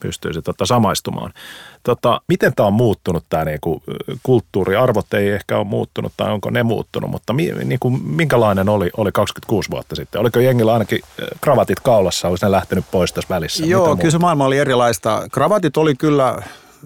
pystyisi 0.00 0.42
tota 0.42 0.66
samaistumaan. 0.66 1.32
Tota, 1.82 2.20
miten 2.28 2.52
tämä 2.56 2.66
on 2.66 2.72
muuttunut 2.72 3.24
tämä 3.28 3.44
niinku, 3.44 3.82
kulttuuri? 4.22 4.76
Arvot 4.76 5.14
ei 5.14 5.28
ehkä 5.28 5.56
ole 5.56 5.64
muuttunut 5.64 6.12
tai 6.16 6.32
onko 6.32 6.50
ne 6.50 6.62
muuttunut, 6.62 7.10
mutta 7.10 7.32
mi, 7.32 7.52
niinku, 7.64 7.90
minkälainen 7.90 8.68
oli, 8.68 8.90
oli 8.96 9.12
26 9.12 9.70
vuotta 9.70 9.96
sitten? 9.96 10.20
Oliko 10.20 10.40
jengillä 10.40 10.72
ainakin 10.72 11.00
kravatit 11.40 11.80
kaulassa, 11.80 12.28
olisi 12.28 12.44
ne 12.44 12.50
lähtenyt 12.50 12.84
pois 12.90 13.12
tässä 13.12 13.34
välissä? 13.34 13.66
Joo, 13.66 13.96
kyllä 13.96 14.10
se 14.10 14.18
maailma 14.18 14.44
oli 14.44 14.58
erilaista. 14.58 15.28
Kravatit 15.32 15.76
oli 15.76 15.94
kyllä 15.94 16.42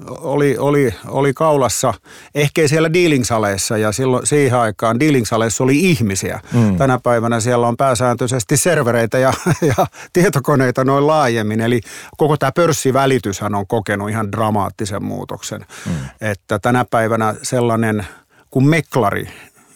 oli, 0.07 0.59
oli, 0.59 0.95
oli 1.07 1.35
kaulassa, 1.35 1.95
ehkä 2.35 2.69
siellä 2.69 2.93
dealingsaleissa 2.93 3.79
ja 3.79 3.93
silloin 3.93 4.27
siihen 4.27 4.59
aikaan 4.59 5.01
dealingsaleissa 5.01 5.65
oli 5.65 5.79
ihmisiä. 5.81 6.41
Mm. 6.53 6.77
Tänä 6.77 6.99
päivänä 7.03 7.41
siellä 7.41 7.69
on 7.69 7.77
pääsääntöisesti 7.77 8.57
servereitä 8.57 9.19
ja, 9.19 9.33
ja 9.79 9.87
tietokoneita 10.13 10.85
noin 10.85 11.07
laajemmin. 11.07 11.61
Eli 11.61 11.81
koko 12.17 12.37
tämä 12.37 12.53
pörssivälityshän 12.53 13.55
on 13.55 13.67
kokenut 13.67 14.11
ihan 14.11 14.33
dramaattisen 14.33 15.05
muutoksen. 15.05 15.67
Mm. 15.87 15.93
Että 16.21 16.59
tänä 16.59 16.85
päivänä 16.91 17.35
sellainen 17.43 18.07
kuin 18.51 18.67
meklari, 18.67 19.29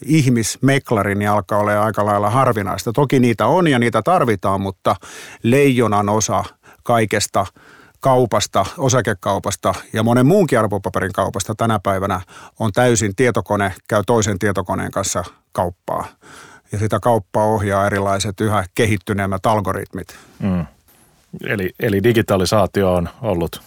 ihmismeklari, 0.04 1.14
niin 1.14 1.30
alkaa 1.30 1.58
olla 1.58 1.82
aika 1.82 2.06
lailla 2.06 2.30
harvinaista. 2.30 2.92
Toki 2.92 3.20
niitä 3.20 3.46
on 3.46 3.68
ja 3.68 3.78
niitä 3.78 4.02
tarvitaan, 4.02 4.60
mutta 4.60 4.96
leijonan 5.42 6.08
osa 6.08 6.44
kaikesta– 6.82 7.46
kaupasta, 8.02 8.66
osakekaupasta 8.78 9.74
ja 9.92 10.02
monen 10.02 10.26
muunkin 10.26 10.58
arvopaperin 10.58 11.12
kaupasta 11.12 11.54
tänä 11.54 11.78
päivänä 11.82 12.20
on 12.58 12.72
täysin 12.72 13.16
tietokone, 13.16 13.74
käy 13.88 14.02
toisen 14.06 14.38
tietokoneen 14.38 14.90
kanssa 14.90 15.24
kauppaa. 15.52 16.06
Ja 16.72 16.78
sitä 16.78 17.00
kauppaa 17.00 17.44
ohjaa 17.44 17.86
erilaiset 17.86 18.40
yhä 18.40 18.64
kehittyneemmät 18.74 19.46
algoritmit. 19.46 20.16
Mm. 20.38 20.66
Eli, 21.46 21.70
eli 21.80 22.02
digitalisaatio 22.02 22.94
on 22.94 23.08
ollut 23.22 23.62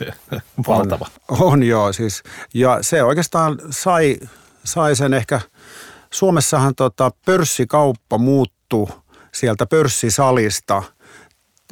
valtava. 0.68 1.06
On, 1.28 1.38
on 1.40 1.62
joo, 1.62 1.92
siis, 1.92 2.22
ja 2.54 2.78
se 2.80 3.02
oikeastaan 3.02 3.58
sai 3.70 4.18
sai 4.64 4.96
sen 4.96 5.14
ehkä, 5.14 5.40
Suomessahan 6.10 6.74
tota 6.74 7.10
pörssikauppa 7.26 8.18
muuttui 8.18 8.86
sieltä 9.32 9.66
pörssisalista 9.66 10.82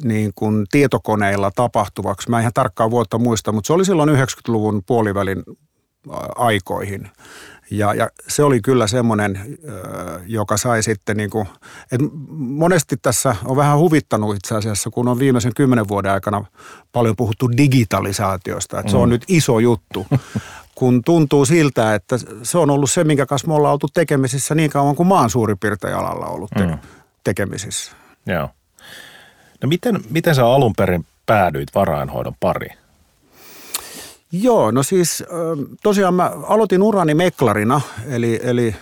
niin 0.03 0.31
kuin 0.35 0.65
tietokoneilla 0.71 1.51
tapahtuvaksi. 1.51 2.29
Mä 2.29 2.37
en 2.37 2.41
ihan 2.41 2.53
tarkkaan 2.53 2.91
vuotta 2.91 3.17
muista, 3.17 3.51
mutta 3.51 3.67
se 3.67 3.73
oli 3.73 3.85
silloin 3.85 4.09
90-luvun 4.09 4.83
puolivälin 4.85 5.43
aikoihin. 6.35 7.09
Ja, 7.71 7.93
ja 7.93 8.09
se 8.27 8.43
oli 8.43 8.61
kyllä 8.61 8.87
semmoinen, 8.87 9.57
joka 10.27 10.57
sai 10.57 10.83
sitten 10.83 11.17
niin 11.17 11.29
kuin, 11.29 11.47
että 11.91 12.07
monesti 12.37 12.97
tässä 12.97 13.35
on 13.45 13.57
vähän 13.57 13.77
huvittanut 13.77 14.35
itse 14.35 14.55
asiassa, 14.55 14.89
kun 14.89 15.07
on 15.07 15.19
viimeisen 15.19 15.51
kymmenen 15.55 15.87
vuoden 15.87 16.11
aikana 16.11 16.45
paljon 16.91 17.15
puhuttu 17.15 17.51
digitalisaatiosta, 17.57 18.79
että 18.79 18.91
se 18.91 18.97
on 18.97 19.09
mm. 19.09 19.13
nyt 19.13 19.25
iso 19.27 19.59
juttu. 19.59 20.07
kun 20.75 21.01
tuntuu 21.05 21.45
siltä, 21.45 21.95
että 21.95 22.15
se 22.43 22.57
on 22.57 22.69
ollut 22.69 22.91
se, 22.91 23.03
minkä 23.03 23.25
kanssa 23.25 23.47
me 23.47 23.53
ollaan 23.53 23.73
oltu 23.73 23.87
tekemisissä 23.93 24.55
niin 24.55 24.69
kauan 24.69 24.95
kuin 24.95 25.07
maan 25.07 25.29
suurin 25.29 25.59
piirtein 25.59 25.95
alalla 25.95 26.25
ollut 26.25 26.51
te- 26.57 26.67
mm. 26.67 26.77
tekemisissä. 27.23 27.91
Joo. 28.25 28.49
No 29.63 29.69
miten, 29.69 29.99
miten 30.09 30.35
sä 30.35 30.45
alun 30.45 30.73
perin 30.77 31.05
päädyit 31.25 31.75
varainhoidon 31.75 32.35
pariin? 32.39 32.77
Joo, 34.31 34.71
no 34.71 34.83
siis 34.83 35.23
tosiaan 35.83 36.13
mä 36.13 36.31
aloitin 36.43 36.83
urani 36.83 37.13
meklarina, 37.13 37.81
eli, 38.07 38.39
eli 38.43 38.75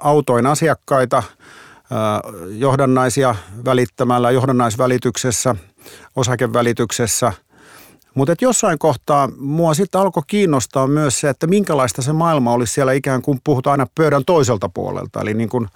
autoin 0.00 0.46
asiakkaita 0.46 1.22
johdannaisia 2.48 3.34
välittämällä, 3.64 4.30
johdannaisvälityksessä, 4.30 5.56
osakevälityksessä. 6.16 7.32
Mutta 8.14 8.34
jossain 8.40 8.78
kohtaa 8.78 9.28
mua 9.38 9.74
sitten 9.74 10.00
alkoi 10.00 10.22
kiinnostaa 10.26 10.86
myös 10.86 11.20
se, 11.20 11.28
että 11.28 11.46
minkälaista 11.46 12.02
se 12.02 12.12
maailma 12.12 12.52
olisi 12.52 12.72
siellä 12.72 12.92
ikään 12.92 13.22
kuin 13.22 13.40
puhutaan 13.44 13.80
aina 13.80 13.90
pöydän 13.94 14.24
toiselta 14.24 14.68
puolelta. 14.68 15.20
Eli 15.20 15.34
niin 15.34 15.48
kuin 15.48 15.68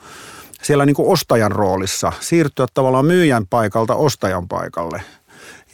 siellä 0.64 0.86
niin 0.86 0.96
kuin 0.96 1.12
ostajan 1.12 1.52
roolissa, 1.52 2.12
siirtyä 2.20 2.66
tavallaan 2.74 3.06
myyjän 3.06 3.46
paikalta 3.46 3.94
ostajan 3.94 4.48
paikalle– 4.48 5.02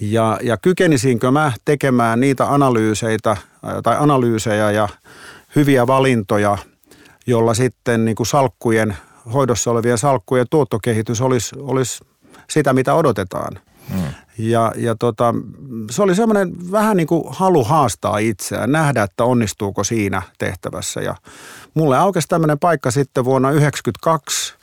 ja, 0.01 0.39
ja 0.43 0.57
kykenisinkö 0.57 1.31
mä 1.31 1.53
tekemään 1.65 2.21
niitä 2.21 2.53
analyyseitä 2.53 3.37
tai 3.83 3.97
analyysejä 3.99 4.71
ja 4.71 4.89
hyviä 5.57 5.87
valintoja, 5.87 6.59
jolla 7.27 7.55
sitten 7.55 8.05
niin 8.05 8.15
kuin 8.15 8.27
salkkujen, 8.27 8.97
hoidossa 9.33 9.71
olevien 9.71 9.99
salkkujen 9.99 10.47
tuottokehitys 10.51 11.21
olisi, 11.21 11.57
olisi 11.59 12.05
sitä, 12.51 12.73
mitä 12.73 12.95
odotetaan. 12.95 13.61
Mm. 13.95 14.03
Ja, 14.39 14.73
ja 14.77 14.95
tota, 14.99 15.35
se 15.91 16.03
oli 16.03 16.15
semmoinen 16.15 16.73
vähän 16.73 16.97
niin 16.97 17.07
kuin 17.07 17.25
halu 17.29 17.65
haastaa 17.65 18.19
itseään, 18.19 18.73
nähdä, 18.73 19.03
että 19.03 19.25
onnistuuko 19.25 19.85
siinä 19.85 20.23
tehtävässä. 20.39 21.01
Ja 21.01 21.15
mulle 21.75 21.99
aukesi 21.99 22.29
tämmöinen 22.29 22.59
paikka 22.59 22.91
sitten 22.91 23.25
vuonna 23.25 23.49
1992 23.49 24.60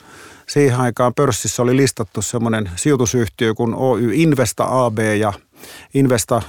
siihen 0.50 0.80
aikaan 0.80 1.14
pörssissä 1.14 1.64
oli 1.64 1.78
listattu 1.78 2.22
semmoinen 2.22 2.70
sijoitusyhtiö 2.76 3.54
kuin 3.54 3.76
Oy 3.76 4.10
Investa 4.14 4.66
AB 4.70 5.00
ja 5.20 5.34
Investa 5.94 6.42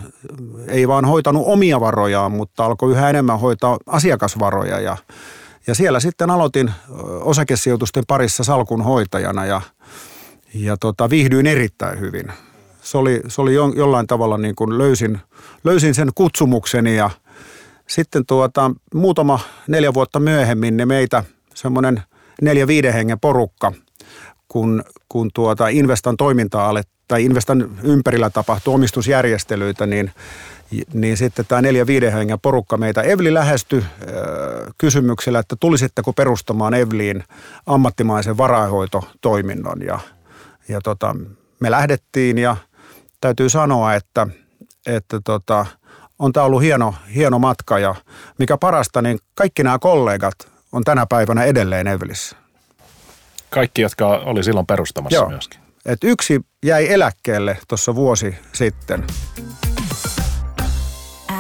ei 0.68 0.88
vaan 0.88 1.04
hoitanut 1.04 1.42
omia 1.46 1.80
varojaan, 1.80 2.32
mutta 2.32 2.64
alkoi 2.64 2.90
yhä 2.92 3.10
enemmän 3.10 3.40
hoitaa 3.40 3.78
asiakasvaroja 3.86 4.80
ja, 4.80 4.96
ja 5.66 5.74
siellä 5.74 6.00
sitten 6.00 6.30
aloitin 6.30 6.70
osakesijoitusten 7.20 8.04
parissa 8.08 8.44
salkun 8.44 8.84
hoitajana 8.84 9.46
ja, 9.46 9.60
ja 10.54 10.76
tota, 10.76 11.10
viihdyin 11.10 11.46
erittäin 11.46 12.00
hyvin. 12.00 12.32
Se 12.82 12.98
oli, 12.98 13.20
se 13.28 13.40
oli 13.40 13.54
jo, 13.54 13.72
jollain 13.76 14.06
tavalla 14.06 14.38
niin 14.38 14.54
kuin 14.54 14.78
löysin, 14.78 15.20
löysin 15.64 15.94
sen 15.94 16.10
kutsumukseni 16.14 16.96
ja 16.96 17.10
sitten 17.86 18.26
tuota, 18.26 18.70
muutama 18.94 19.40
neljä 19.68 19.94
vuotta 19.94 20.20
myöhemmin 20.20 20.76
ne 20.76 20.86
meitä 20.86 21.24
semmoinen 21.54 22.02
neljä 22.42 22.66
viiden 22.66 22.92
hengen 22.92 23.20
porukka– 23.20 23.72
kun, 24.48 24.84
kun 25.08 25.30
tuota 25.34 25.68
Investan 25.68 26.16
toimintaa 26.16 26.68
alet, 26.68 26.88
tai 27.08 27.24
Investan 27.24 27.78
ympärillä 27.82 28.30
tapahtuu 28.30 28.74
omistusjärjestelyitä, 28.74 29.86
niin, 29.86 30.10
niin 30.92 31.16
sitten 31.16 31.46
tämä 31.48 31.62
neljä 31.62 31.86
viiden 31.86 32.12
hengen 32.12 32.40
porukka 32.40 32.76
meitä 32.76 33.02
Evli 33.02 33.34
lähesty 33.34 33.76
äh, 33.78 34.06
kysymyksellä, 34.78 35.38
että 35.38 35.56
tulisitteko 35.60 36.12
perustamaan 36.12 36.74
Evliin 36.74 37.24
ammattimaisen 37.66 38.38
varainhoitotoiminnon. 38.38 39.82
Ja, 39.82 39.98
ja 40.68 40.80
tota, 40.80 41.16
me 41.60 41.70
lähdettiin 41.70 42.38
ja 42.38 42.56
täytyy 43.20 43.48
sanoa, 43.48 43.94
että, 43.94 44.26
että 44.86 45.20
tota, 45.24 45.66
on 46.18 46.32
tämä 46.32 46.46
ollut 46.46 46.62
hieno, 46.62 46.94
hieno 47.14 47.38
matka 47.38 47.78
ja 47.78 47.94
mikä 48.38 48.56
parasta, 48.56 49.02
niin 49.02 49.18
kaikki 49.34 49.62
nämä 49.62 49.78
kollegat 49.78 50.34
on 50.72 50.84
tänä 50.84 51.06
päivänä 51.06 51.44
edelleen 51.44 51.86
Evlissä. 51.86 52.36
Kaikki, 53.50 53.82
jotka 53.82 54.08
oli 54.08 54.44
silloin 54.44 54.66
perustamassa 54.66 55.16
Joo. 55.16 55.28
myöskin. 55.28 55.60
Et 55.86 56.04
yksi 56.04 56.40
jäi 56.64 56.92
eläkkeelle 56.92 57.58
tuossa 57.68 57.94
vuosi 57.94 58.34
sitten. 58.52 59.04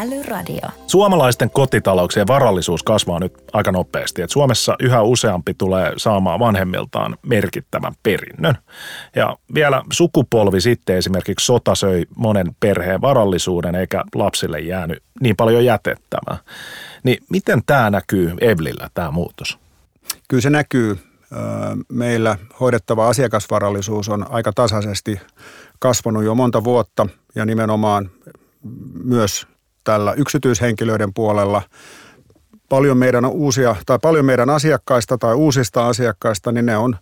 Älyradio. 0.00 0.68
Suomalaisten 0.86 1.50
kotitalouksien 1.50 2.26
varallisuus 2.26 2.82
kasvaa 2.82 3.20
nyt 3.20 3.32
aika 3.52 3.72
nopeasti. 3.72 4.22
Et 4.22 4.30
Suomessa 4.30 4.76
yhä 4.80 5.02
useampi 5.02 5.54
tulee 5.54 5.92
saamaan 5.96 6.40
vanhemmiltaan 6.40 7.16
merkittävän 7.22 7.94
perinnön. 8.02 8.54
Ja 9.16 9.36
vielä 9.54 9.82
sukupolvi 9.92 10.60
sitten 10.60 10.96
esimerkiksi 10.96 11.46
sota 11.46 11.74
söi 11.74 12.04
monen 12.16 12.46
perheen 12.60 13.00
varallisuuden 13.00 13.74
eikä 13.74 14.04
lapsille 14.14 14.60
jäänyt 14.60 15.02
niin 15.20 15.36
paljon 15.36 15.64
jätettävää. 15.64 16.38
Niin 17.02 17.18
miten 17.30 17.62
tämä 17.66 17.90
näkyy 17.90 18.34
Evlillä, 18.40 18.90
tämä 18.94 19.10
muutos? 19.10 19.58
Kyllä 20.28 20.40
se 20.40 20.50
näkyy 20.50 20.98
meillä 21.92 22.38
hoidettava 22.60 23.08
asiakasvarallisuus 23.08 24.08
on 24.08 24.26
aika 24.30 24.52
tasaisesti 24.52 25.20
kasvanut 25.78 26.24
jo 26.24 26.34
monta 26.34 26.64
vuotta 26.64 27.06
ja 27.34 27.46
nimenomaan 27.46 28.10
myös 29.04 29.46
tällä 29.84 30.12
yksityishenkilöiden 30.12 31.14
puolella 31.14 31.62
paljon 32.68 32.98
meidän 32.98 33.26
uusia 33.26 33.76
tai 33.86 33.98
paljon 34.02 34.24
meidän 34.24 34.50
asiakkaista 34.50 35.18
tai 35.18 35.34
uusista 35.34 35.88
asiakkaista, 35.88 36.52
niin 36.52 36.66
ne 36.66 36.76
on 36.76 36.96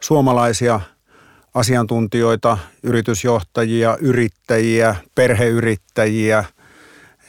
suomalaisia 0.00 0.80
asiantuntijoita, 1.54 2.58
yritysjohtajia, 2.82 3.96
yrittäjiä, 4.00 4.96
perheyrittäjiä 5.14 6.44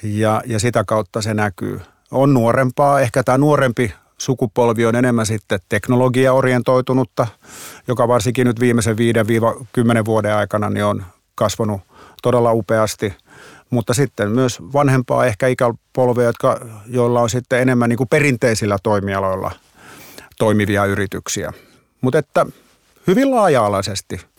ja, 0.04 0.42
ja 0.46 0.60
sitä 0.60 0.84
kautta 0.88 1.22
se 1.22 1.34
näkyy. 1.34 1.82
On 2.12 2.34
nuorempaa, 2.34 3.02
ehkä 3.02 3.24
tämä 3.24 3.38
nuorempi 3.38 3.94
sukupolvi 4.18 4.86
on 4.86 4.96
enemmän 4.96 5.26
sitten 5.26 5.60
teknologiaorientoitunutta, 5.70 7.28
joka 7.88 8.08
varsinkin 8.08 8.48
nyt 8.48 8.60
viimeisen 8.60 8.96
5-10 10.02 10.06
vuoden 10.06 10.36
aikana 10.36 10.70
niin 10.70 10.86
on 10.86 11.06
kasvanut 11.36 11.82
todella 12.22 12.54
upeasti. 12.54 13.14
Mutta 13.70 13.94
sitten 13.94 14.32
myös 14.32 14.60
vanhempaa 14.74 15.26
ehkä 15.26 15.48
ikäpolvea, 15.48 16.26
jotka, 16.26 16.60
joilla 16.88 17.22
on 17.22 17.30
sitten 17.30 17.62
enemmän 17.62 17.90
niin 17.90 17.98
kuin 17.98 18.10
perinteisillä 18.10 18.78
toimialoilla 18.84 19.52
toimivia 20.40 20.86
yrityksiä. 20.86 21.54
Mutta 22.02 22.20
että 22.20 22.46
hyvin 23.08 23.32
laaja-alaisesti– 23.32 24.22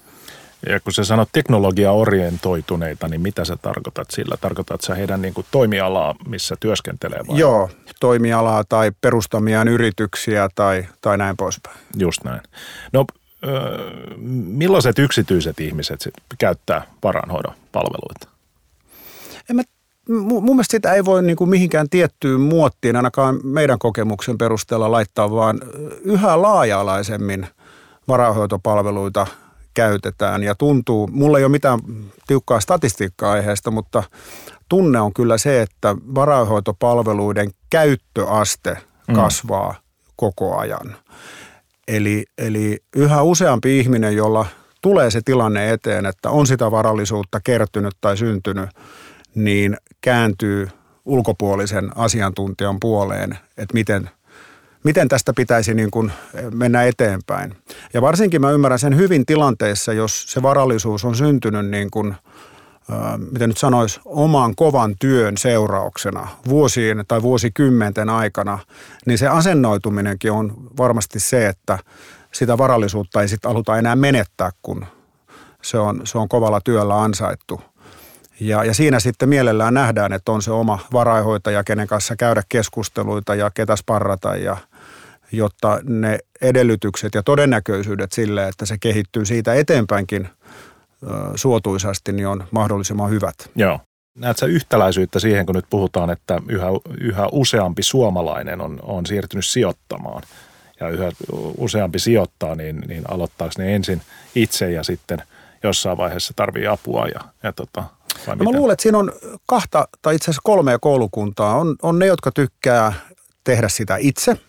ja 0.66 0.80
kun 0.80 0.92
sä 0.92 1.04
sanot 1.04 1.28
teknologia-orientoituneita, 1.32 3.08
niin 3.08 3.20
mitä 3.20 3.44
sä 3.44 3.56
tarkoitat 3.56 4.10
sillä? 4.10 4.36
Tarkoitat 4.40 4.80
sä 4.80 4.94
heidän 4.94 5.22
niin 5.22 5.34
kuin 5.34 5.46
toimialaa, 5.50 6.14
missä 6.28 6.56
työskentelee 6.60 7.20
vai? 7.28 7.38
Joo, 7.38 7.70
toimialaa 8.00 8.64
tai 8.68 8.92
perustamiaan 9.00 9.68
yrityksiä 9.68 10.48
tai, 10.54 10.86
tai 11.00 11.18
näin 11.18 11.36
poispäin. 11.36 11.76
Just 11.96 12.24
näin. 12.24 12.40
No 12.92 13.04
millaiset 14.46 14.98
yksityiset 14.98 15.60
ihmiset 15.60 16.00
sit 16.00 16.14
käyttää 16.38 16.82
varanhoidon 17.02 17.54
palveluita? 17.72 18.28
En 19.50 19.56
mä, 19.56 19.62
mun 20.08 20.44
mielestä 20.44 20.70
sitä 20.70 20.92
ei 20.92 21.04
voi 21.04 21.22
niin 21.22 21.36
kuin 21.36 21.50
mihinkään 21.50 21.88
tiettyyn 21.88 22.40
muottiin 22.40 22.96
ainakaan 22.96 23.40
meidän 23.44 23.78
kokemuksen 23.78 24.38
perusteella 24.38 24.90
laittaa, 24.90 25.30
vaan 25.30 25.60
yhä 26.02 26.42
laaja-alaisemmin 26.42 27.46
varainhoitopalveluita– 28.08 29.26
käytetään 29.78 30.42
ja 30.42 30.54
tuntuu, 30.54 31.06
mulla 31.12 31.38
ei 31.38 31.44
ole 31.44 31.50
mitään 31.50 31.80
tiukkaa 32.26 32.61
statistiikkaa 32.61 33.32
aiheesta, 33.32 33.70
mutta 33.70 34.02
tunne 34.68 35.00
on 35.00 35.14
kyllä 35.14 35.38
se, 35.38 35.62
että 35.62 35.97
varainhoitopalveluiden 36.14 37.50
käyttöaste 37.70 38.76
mm. 39.08 39.14
kasvaa 39.14 39.73
mm. 39.73 39.78
koko 40.16 40.56
ajan. 40.56 40.97
Eli, 41.88 42.25
eli 42.38 42.78
yhä 42.97 43.23
useampi 43.23 43.78
ihminen, 43.78 44.16
jolla 44.16 44.47
tulee 44.82 45.11
se 45.11 45.20
tilanne 45.25 45.73
eteen, 45.73 46.06
että 46.06 46.30
on 46.30 46.47
sitä 46.47 46.70
varallisuutta 46.70 47.40
kertynyt 47.44 47.94
tai 48.00 48.16
syntynyt, 48.16 48.70
niin 49.35 49.76
kääntyy 50.00 50.68
ulkopuolisen 51.04 51.90
asiantuntijan 51.97 52.76
puoleen, 52.80 53.38
että 53.56 53.75
miten 53.75 54.11
miten 54.85 55.08
tästä 55.08 55.32
pitäisi 55.37 55.75
niin 55.75 55.90
kuin 55.90 56.12
mennä 56.54 56.82
eteenpäin. 56.82 57.56
Ja 57.94 58.02
varsinkin 58.02 58.40
mä 58.40 58.50
ymmärrän 58.50 58.78
sen 58.78 58.97
hyvin 58.97 59.26
tilanteessa, 59.26 59.92
jos 59.92 60.32
se 60.32 60.42
varallisuus 60.42 61.04
on 61.04 61.16
syntynyt 61.16 61.66
niin 61.66 61.90
kuin 61.90 62.14
miten 63.32 63.49
nyt 63.49 63.58
sanoisi, 63.58 64.00
oman 64.04 64.56
kovan 64.56 64.94
työn 65.00 65.37
seurauksena 65.37 66.28
vuosien 66.49 67.04
tai 67.08 67.23
vuosikymmenten 67.23 68.08
aikana, 68.08 68.58
niin 69.06 69.18
se 69.18 69.28
asennoituminenkin 69.28 70.32
on 70.32 70.54
varmasti 70.78 71.20
se, 71.20 71.47
että 71.47 71.78
sitä 72.32 72.58
varallisuutta 72.58 73.23
ei 73.23 73.28
sitten 73.28 73.49
haluta 73.49 73.78
enää 73.78 73.97
menettää, 73.97 74.50
kun 74.62 74.87
se 75.62 75.78
on, 75.78 76.00
se 76.04 76.18
on 76.18 76.28
kovalla 76.28 76.61
työllä 76.61 77.02
ansaittu. 77.02 77.61
Ja, 78.40 78.64
ja 78.64 78.75
siinä 78.75 79.00
sitten 79.00 79.28
mielellään 79.28 79.75
nähdään, 79.75 80.12
että 80.12 80.33
on 80.33 80.42
se 80.42 80.50
oma 80.50 80.78
varainhoitaja, 80.92 81.64
kenen 81.64 81.87
kanssa 81.87 82.16
käydä 82.16 82.42
keskusteluita 82.49 83.35
ja 83.35 83.50
ketä 83.54 83.76
sparrata, 83.76 84.37
ja, 84.37 84.57
jotta 85.33 85.80
ne 85.85 86.18
edellytykset 86.40 87.14
ja 87.14 87.23
todennäköisyydet 87.23 88.12
sille, 88.12 88.49
että 88.49 88.66
se 88.66 88.76
kehittyy 88.80 89.25
siitä 89.25 89.54
eteenpäinkin 89.54 90.28
suotuisasti, 91.35 92.12
niin 92.12 92.26
on 92.26 92.45
mahdollisimman 92.50 93.11
hyvät. 93.11 93.50
Joo. 93.57 93.80
Näetkö 94.14 94.47
yhtäläisyyttä 94.47 95.18
siihen, 95.18 95.47
kun 95.47 95.54
nyt 95.54 95.64
puhutaan, 95.71 96.11
että 96.11 96.40
yhä, 96.49 96.66
yhä 97.00 97.28
useampi 97.33 97.83
suomalainen 97.83 98.61
on, 98.61 98.78
on 98.83 99.07
siirtynyt 99.07 99.47
sijoittamaan 99.47 100.23
ja 100.80 100.88
yhä 100.88 101.12
useampi 101.59 101.99
sijoittaa, 101.99 102.54
niin, 102.54 102.83
niin 102.88 103.04
aloittaako 103.09 103.54
ne 103.59 103.75
ensin 103.75 104.02
itse 104.35 104.71
ja 104.71 104.83
sitten 104.83 105.23
jossain 105.62 105.99
vaiheessa 105.99 106.33
tarvii 106.37 106.66
apua 106.66 107.07
ja, 107.07 107.21
ja 107.42 107.52
tota, 107.52 107.85
no 108.26 108.44
mä 108.44 108.50
luulen, 108.50 108.72
että 108.72 108.82
siinä 108.82 108.98
on 108.98 109.12
kahta 109.46 109.88
tai 110.02 110.14
itse 110.14 110.25
asiassa 110.25 110.42
kolmea 110.44 110.78
koulukuntaa. 110.78 111.54
On, 111.54 111.76
on 111.82 111.98
ne, 111.98 112.06
jotka 112.06 112.30
tykkää 112.30 112.92
tehdä 113.44 113.68
sitä 113.68 113.96
itse– 113.96 114.38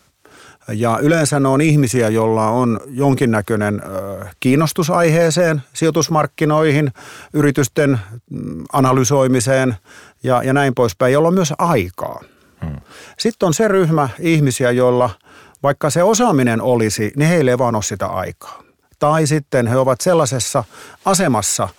ja 0.73 0.99
yleensä 1.01 1.39
ne 1.39 1.47
on 1.47 1.61
ihmisiä, 1.61 2.09
joilla 2.09 2.47
on 2.47 2.79
jonkinnäköinen 2.87 3.81
kiinnostus 4.39 4.89
aiheeseen, 4.89 5.61
sijoitusmarkkinoihin, 5.73 6.91
yritysten 7.33 7.99
mm, 8.29 8.63
analysoimiseen 8.73 9.75
ja, 10.23 10.43
ja 10.43 10.53
näin 10.53 10.75
poispäin, 10.75 11.13
jolla 11.13 11.27
on 11.27 11.33
myös 11.33 11.53
aikaa. 11.57 12.21
Hmm. 12.65 12.75
Sitten 13.19 13.47
on 13.47 13.53
se 13.53 13.67
ryhmä 13.67 14.09
ihmisiä, 14.19 14.71
joilla 14.71 15.09
vaikka 15.63 15.89
se 15.89 16.03
osaaminen 16.03 16.61
olisi, 16.61 17.11
niin 17.15 17.29
heille 17.29 17.51
ei 17.51 17.57
vaan 17.57 17.75
ole 17.75 17.83
sitä 17.83 18.05
aikaa. 18.05 18.63
Tai 18.99 19.27
sitten 19.27 19.67
he 19.67 19.77
ovat 19.77 20.01
sellaisessa 20.01 20.63
asemassa, 21.05 21.69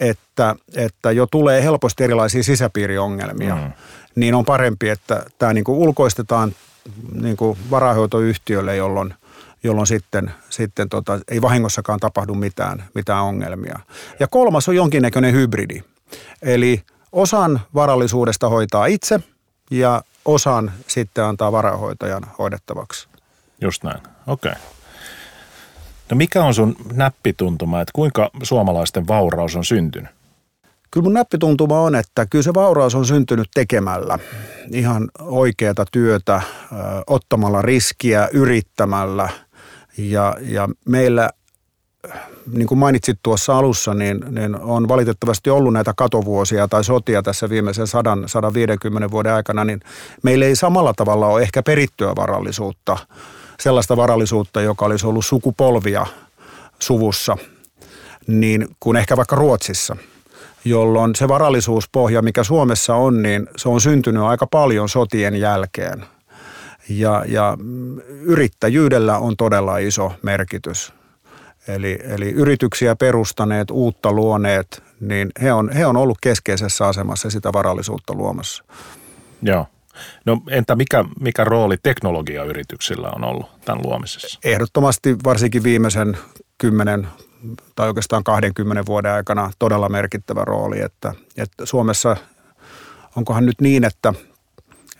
että, 0.00 0.56
että 0.76 1.12
jo 1.12 1.26
tulee 1.26 1.62
helposti 1.62 2.04
erilaisia 2.04 2.42
sisäpiiriongelmia. 2.42 3.54
Hmm. 3.54 3.72
Niin 4.14 4.34
on 4.34 4.44
parempi, 4.44 4.88
että 4.88 5.24
tämä 5.38 5.52
niin 5.52 5.64
kuin 5.64 5.78
ulkoistetaan 5.78 6.54
niin 7.12 7.36
kuin 7.36 7.58
varainhoitoyhtiölle, 7.70 8.76
jolloin, 8.76 9.14
jolloin 9.62 9.86
sitten, 9.86 10.30
sitten 10.50 10.88
tota, 10.88 11.20
ei 11.28 11.42
vahingossakaan 11.42 12.00
tapahdu 12.00 12.34
mitään, 12.34 12.84
mitään 12.94 13.24
ongelmia. 13.24 13.78
Ja 14.20 14.28
kolmas 14.28 14.68
on 14.68 14.76
jonkinnäköinen 14.76 15.32
hybridi. 15.32 15.82
Eli 16.42 16.82
osan 17.12 17.60
varallisuudesta 17.74 18.48
hoitaa 18.48 18.86
itse 18.86 19.20
ja 19.70 20.02
osan 20.24 20.72
sitten 20.86 21.24
antaa 21.24 21.52
varainhoitajan 21.52 22.26
hoidettavaksi. 22.38 23.08
Just 23.60 23.84
näin, 23.84 24.00
okei. 24.26 24.52
Okay. 24.52 24.62
No 26.10 26.16
mikä 26.16 26.44
on 26.44 26.54
sun 26.54 26.76
näppituntuma, 26.92 27.80
että 27.80 27.92
kuinka 27.94 28.30
suomalaisten 28.42 29.08
vauraus 29.08 29.56
on 29.56 29.64
syntynyt? 29.64 30.10
Kyllä 30.90 31.04
mun 31.04 31.14
näppituntuma 31.14 31.80
on, 31.80 31.94
että 31.94 32.26
kyllä 32.26 32.42
se 32.42 32.54
vauraus 32.54 32.94
on 32.94 33.06
syntynyt 33.06 33.48
tekemällä 33.54 34.18
ihan 34.72 35.10
oikeata 35.20 35.84
työtä, 35.92 36.40
ottamalla 37.06 37.62
riskiä, 37.62 38.28
yrittämällä. 38.32 39.28
Ja, 39.98 40.36
ja 40.40 40.68
meillä, 40.88 41.30
niin 42.52 42.66
kuin 42.66 42.78
mainitsit 42.78 43.18
tuossa 43.22 43.58
alussa, 43.58 43.94
niin, 43.94 44.20
niin 44.30 44.60
on 44.60 44.88
valitettavasti 44.88 45.50
ollut 45.50 45.72
näitä 45.72 45.92
katovuosia 45.96 46.68
tai 46.68 46.84
sotia 46.84 47.22
tässä 47.22 47.50
viimeisen 47.50 47.86
100-150 49.06 49.10
vuoden 49.10 49.32
aikana, 49.32 49.64
niin 49.64 49.80
meillä 50.22 50.44
ei 50.44 50.56
samalla 50.56 50.92
tavalla 50.96 51.26
ole 51.26 51.42
ehkä 51.42 51.62
perittyä 51.62 52.12
varallisuutta, 52.16 52.96
sellaista 53.60 53.96
varallisuutta, 53.96 54.60
joka 54.60 54.84
olisi 54.84 55.06
ollut 55.06 55.26
sukupolvia 55.26 56.06
suvussa, 56.78 57.36
niin 58.26 58.68
kuin 58.80 58.96
ehkä 58.96 59.16
vaikka 59.16 59.36
Ruotsissa– 59.36 59.96
jolloin 60.64 61.14
se 61.14 61.28
varallisuuspohja, 61.28 62.22
mikä 62.22 62.44
Suomessa 62.44 62.94
on, 62.94 63.22
niin 63.22 63.46
se 63.56 63.68
on 63.68 63.80
syntynyt 63.80 64.22
aika 64.22 64.46
paljon 64.46 64.88
sotien 64.88 65.34
jälkeen. 65.34 66.04
Ja, 66.88 67.24
ja 67.28 67.56
yrittäjyydellä 68.20 69.18
on 69.18 69.36
todella 69.36 69.78
iso 69.78 70.12
merkitys. 70.22 70.92
Eli, 71.68 71.98
eli 72.02 72.30
yrityksiä 72.30 72.96
perustaneet, 72.96 73.70
uutta 73.70 74.12
luoneet, 74.12 74.82
niin 75.00 75.30
he 75.42 75.52
on, 75.52 75.72
he 75.72 75.86
on 75.86 75.96
ollut 75.96 76.18
keskeisessä 76.20 76.86
asemassa 76.86 77.30
sitä 77.30 77.52
varallisuutta 77.52 78.14
luomassa. 78.14 78.64
Joo. 79.42 79.66
No 80.24 80.40
entä 80.50 80.76
mikä, 80.76 81.04
mikä 81.20 81.44
rooli 81.44 81.76
teknologiayrityksillä 81.82 83.10
on 83.16 83.24
ollut 83.24 83.46
tämän 83.64 83.82
luomisessa? 83.86 84.38
Ehdottomasti 84.44 85.16
varsinkin 85.24 85.62
viimeisen 85.62 86.18
10 86.58 87.08
tai 87.76 87.88
oikeastaan 87.88 88.24
20 88.24 88.86
vuoden 88.86 89.12
aikana 89.12 89.50
todella 89.58 89.88
merkittävä 89.88 90.44
rooli, 90.44 90.80
että, 90.80 91.14
että 91.36 91.66
Suomessa 91.66 92.16
onkohan 93.16 93.46
nyt 93.46 93.60
niin, 93.60 93.84
että 93.84 94.14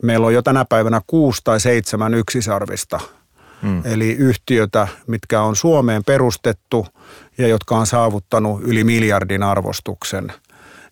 meillä 0.02 0.26
on 0.26 0.34
jo 0.34 0.42
tänä 0.42 0.64
päivänä 0.64 1.00
kuusi 1.06 1.40
tai 1.44 1.60
seitsemän 1.60 2.14
yksisarvista, 2.14 3.00
hmm. 3.62 3.82
eli 3.84 4.12
yhtiötä, 4.12 4.88
mitkä 5.06 5.42
on 5.42 5.56
Suomeen 5.56 6.04
perustettu 6.04 6.86
ja 7.38 7.48
jotka 7.48 7.76
on 7.76 7.86
saavuttanut 7.86 8.62
yli 8.62 8.84
miljardin 8.84 9.42
arvostuksen. 9.42 10.32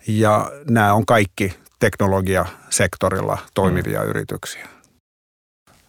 Ja 0.06 0.50
nämä 0.70 0.94
on 0.94 1.06
kaikki 1.06 1.54
teknologiasektorilla 1.82 3.38
toimivia 3.54 4.00
hmm. 4.00 4.10
yrityksiä. 4.10 4.68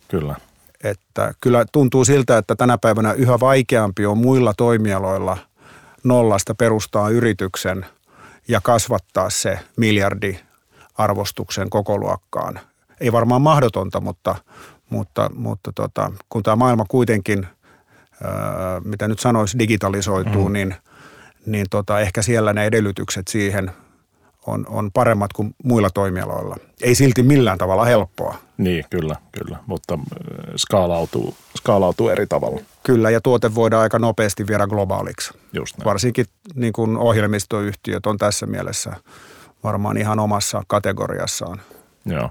Kyllä. 0.08 0.36
Että 0.84 1.34
kyllä 1.42 1.66
tuntuu 1.72 2.06
siltä, 2.06 2.38
että 2.38 2.56
tänä 2.56 2.78
päivänä 2.78 3.14
yhä 3.14 3.40
vaikeampi 3.40 4.06
on 4.06 4.18
muilla 4.18 4.54
toimialoilla– 4.54 5.38
nollasta 6.04 6.56
perustaa 6.56 7.10
yrityksen 7.10 7.86
ja 8.48 8.62
kasvattaa 8.64 9.30
se 9.30 9.60
miljardi 9.78 10.40
arvostuksen 10.98 11.70
koko 11.70 11.98
luokkaan. 11.98 12.60
Ei 13.00 13.12
varmaan 13.12 13.42
mahdotonta, 13.42 14.02
mutta, 14.02 14.36
mutta, 14.90 15.30
mutta 15.36 15.72
tota, 15.76 16.12
kun 16.30 16.44
tämä 16.44 16.56
maailma 16.56 16.86
kuitenkin, 16.88 17.48
ää, 18.24 18.32
mitä 18.84 19.08
nyt 19.08 19.20
sanoisi, 19.20 19.60
digitalisoituu, 19.60 20.48
mm. 20.50 20.54
niin, 20.54 20.76
niin 21.46 21.66
tota, 21.70 22.00
ehkä 22.00 22.22
siellä 22.22 22.54
ne 22.54 22.66
edellytykset 22.66 23.28
siihen 23.28 23.72
on, 24.48 24.66
on 24.70 24.92
paremmat 24.92 25.34
kuin 25.34 25.56
muilla 25.64 25.90
toimialoilla. 25.90 26.58
Ei 26.82 26.96
silti 26.96 27.24
millään 27.24 27.58
tavalla 27.58 27.86
helppoa. 27.86 28.38
Niin, 28.58 28.86
kyllä, 28.90 29.16
kyllä, 29.32 29.58
mutta 29.68 30.00
skaalautuu, 30.56 31.36
skaalautuu 31.58 32.10
eri 32.10 32.28
tavalla. 32.28 32.62
Kyllä, 32.84 33.10
ja 33.10 33.22
tuote 33.22 33.56
voidaan 33.56 33.84
aika 33.84 34.00
nopeasti 34.00 34.48
viedä 34.48 34.68
globaaliksi. 34.68 35.34
Just 35.54 35.78
näin. 35.78 35.86
Varsinkin 35.86 36.26
niin 36.56 36.74
kuin 36.74 36.98
ohjelmistoyhtiöt 36.98 38.06
on 38.06 38.18
tässä 38.18 38.46
mielessä 38.46 38.96
varmaan 39.64 39.98
ihan 39.98 40.20
omassa 40.20 40.64
kategoriassaan. 40.68 41.62
Joo. 42.06 42.30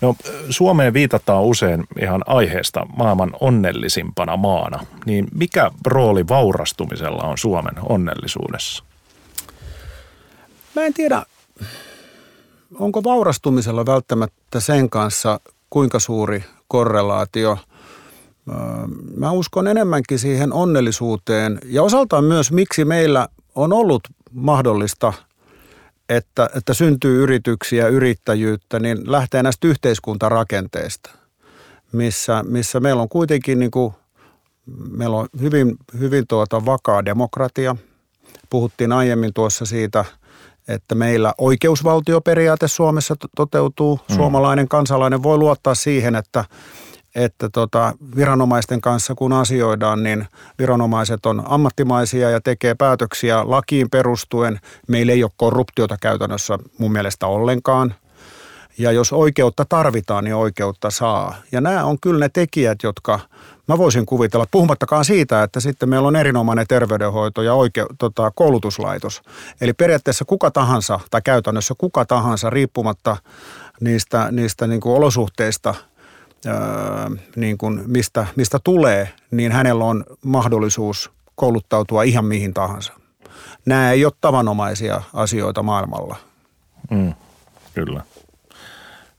No 0.00 0.16
Suomeen 0.50 0.94
viitataan 0.94 1.42
usein 1.42 1.84
ihan 2.00 2.22
aiheesta 2.26 2.86
maailman 2.96 3.30
onnellisimpana 3.40 4.36
maana. 4.36 4.86
Niin 5.06 5.26
mikä 5.34 5.70
rooli 5.86 6.28
vaurastumisella 6.28 7.22
on 7.22 7.38
Suomen 7.38 7.74
onnellisuudessa? 7.88 8.84
Mä 10.74 10.84
en 10.84 10.94
tiedä, 10.94 11.26
onko 12.74 13.04
vaurastumisella 13.04 13.86
välttämättä 13.86 14.60
sen 14.60 14.90
kanssa 14.90 15.40
kuinka 15.70 15.98
suuri 15.98 16.44
korrelaatio. 16.68 17.58
Mä 19.16 19.30
uskon 19.30 19.68
enemmänkin 19.68 20.18
siihen 20.18 20.52
onnellisuuteen 20.52 21.58
ja 21.64 21.82
osaltaan 21.82 22.24
myös 22.24 22.52
miksi 22.52 22.84
meillä 22.84 23.28
on 23.54 23.72
ollut 23.72 24.00
mahdollista, 24.32 25.12
että, 26.08 26.50
että 26.56 26.74
syntyy 26.74 27.22
yrityksiä, 27.22 27.88
yrittäjyyttä, 27.88 28.80
niin 28.80 29.12
lähtee 29.12 29.42
näistä 29.42 29.68
yhteiskuntarakenteista, 29.68 31.10
missä, 31.92 32.44
missä 32.48 32.80
meillä 32.80 33.02
on 33.02 33.08
kuitenkin 33.08 33.58
niin 33.58 33.70
kuin, 33.70 33.94
meillä 34.90 35.16
on 35.16 35.28
hyvin, 35.40 35.76
hyvin 35.98 36.24
tuota 36.28 36.66
vakaa 36.66 37.04
demokratia. 37.04 37.76
Puhuttiin 38.50 38.92
aiemmin 38.92 39.34
tuossa 39.34 39.66
siitä– 39.66 40.04
että 40.68 40.94
meillä 40.94 41.34
oikeusvaltioperiaate 41.38 42.68
Suomessa 42.68 43.14
toteutuu. 43.36 44.00
Mm. 44.08 44.16
Suomalainen 44.16 44.68
kansalainen 44.68 45.22
voi 45.22 45.38
luottaa 45.38 45.74
siihen, 45.74 46.14
että, 46.14 46.44
että 47.14 47.48
tota, 47.48 47.94
viranomaisten 48.16 48.80
kanssa 48.80 49.14
kun 49.14 49.32
asioidaan, 49.32 50.02
niin 50.02 50.26
viranomaiset 50.58 51.26
on 51.26 51.42
ammattimaisia 51.46 52.30
ja 52.30 52.40
tekee 52.40 52.74
päätöksiä 52.74 53.42
lakiin 53.44 53.90
perustuen. 53.90 54.60
Meillä 54.88 55.12
ei 55.12 55.24
ole 55.24 55.30
korruptiota 55.36 55.96
käytännössä 56.00 56.58
mun 56.78 56.92
mielestä 56.92 57.26
ollenkaan. 57.26 57.94
Ja 58.78 58.92
jos 58.92 59.12
oikeutta 59.12 59.64
tarvitaan, 59.68 60.24
niin 60.24 60.34
oikeutta 60.34 60.90
saa. 60.90 61.34
Ja 61.52 61.60
nämä 61.60 61.84
on 61.84 62.00
kyllä 62.00 62.18
ne 62.18 62.28
tekijät, 62.28 62.78
jotka 62.82 63.20
mä 63.68 63.78
voisin 63.78 64.06
kuvitella, 64.06 64.46
puhumattakaan 64.50 65.04
siitä, 65.04 65.42
että 65.42 65.60
sitten 65.60 65.88
meillä 65.88 66.08
on 66.08 66.16
erinomainen 66.16 66.66
terveydenhoito 66.68 67.42
ja 67.42 67.52
oike- 67.54 67.94
tota, 67.98 68.30
koulutuslaitos. 68.34 69.22
Eli 69.60 69.72
periaatteessa 69.72 70.24
kuka 70.24 70.50
tahansa, 70.50 71.00
tai 71.10 71.22
käytännössä 71.24 71.74
kuka 71.78 72.04
tahansa, 72.04 72.50
riippumatta 72.50 73.16
niistä, 73.80 74.28
niistä 74.30 74.66
niin 74.66 74.80
kuin 74.80 74.96
olosuhteista, 74.96 75.74
öö, 76.46 76.54
niin 77.36 77.58
kuin 77.58 77.82
mistä, 77.86 78.26
mistä 78.36 78.58
tulee, 78.64 79.12
niin 79.30 79.52
hänellä 79.52 79.84
on 79.84 80.04
mahdollisuus 80.24 81.10
kouluttautua 81.34 82.02
ihan 82.02 82.24
mihin 82.24 82.54
tahansa. 82.54 82.92
Nämä 83.66 83.92
ei 83.92 84.04
ole 84.04 84.12
tavanomaisia 84.20 85.02
asioita 85.14 85.62
maailmalla. 85.62 86.16
Mm, 86.90 87.14
kyllä. 87.74 88.02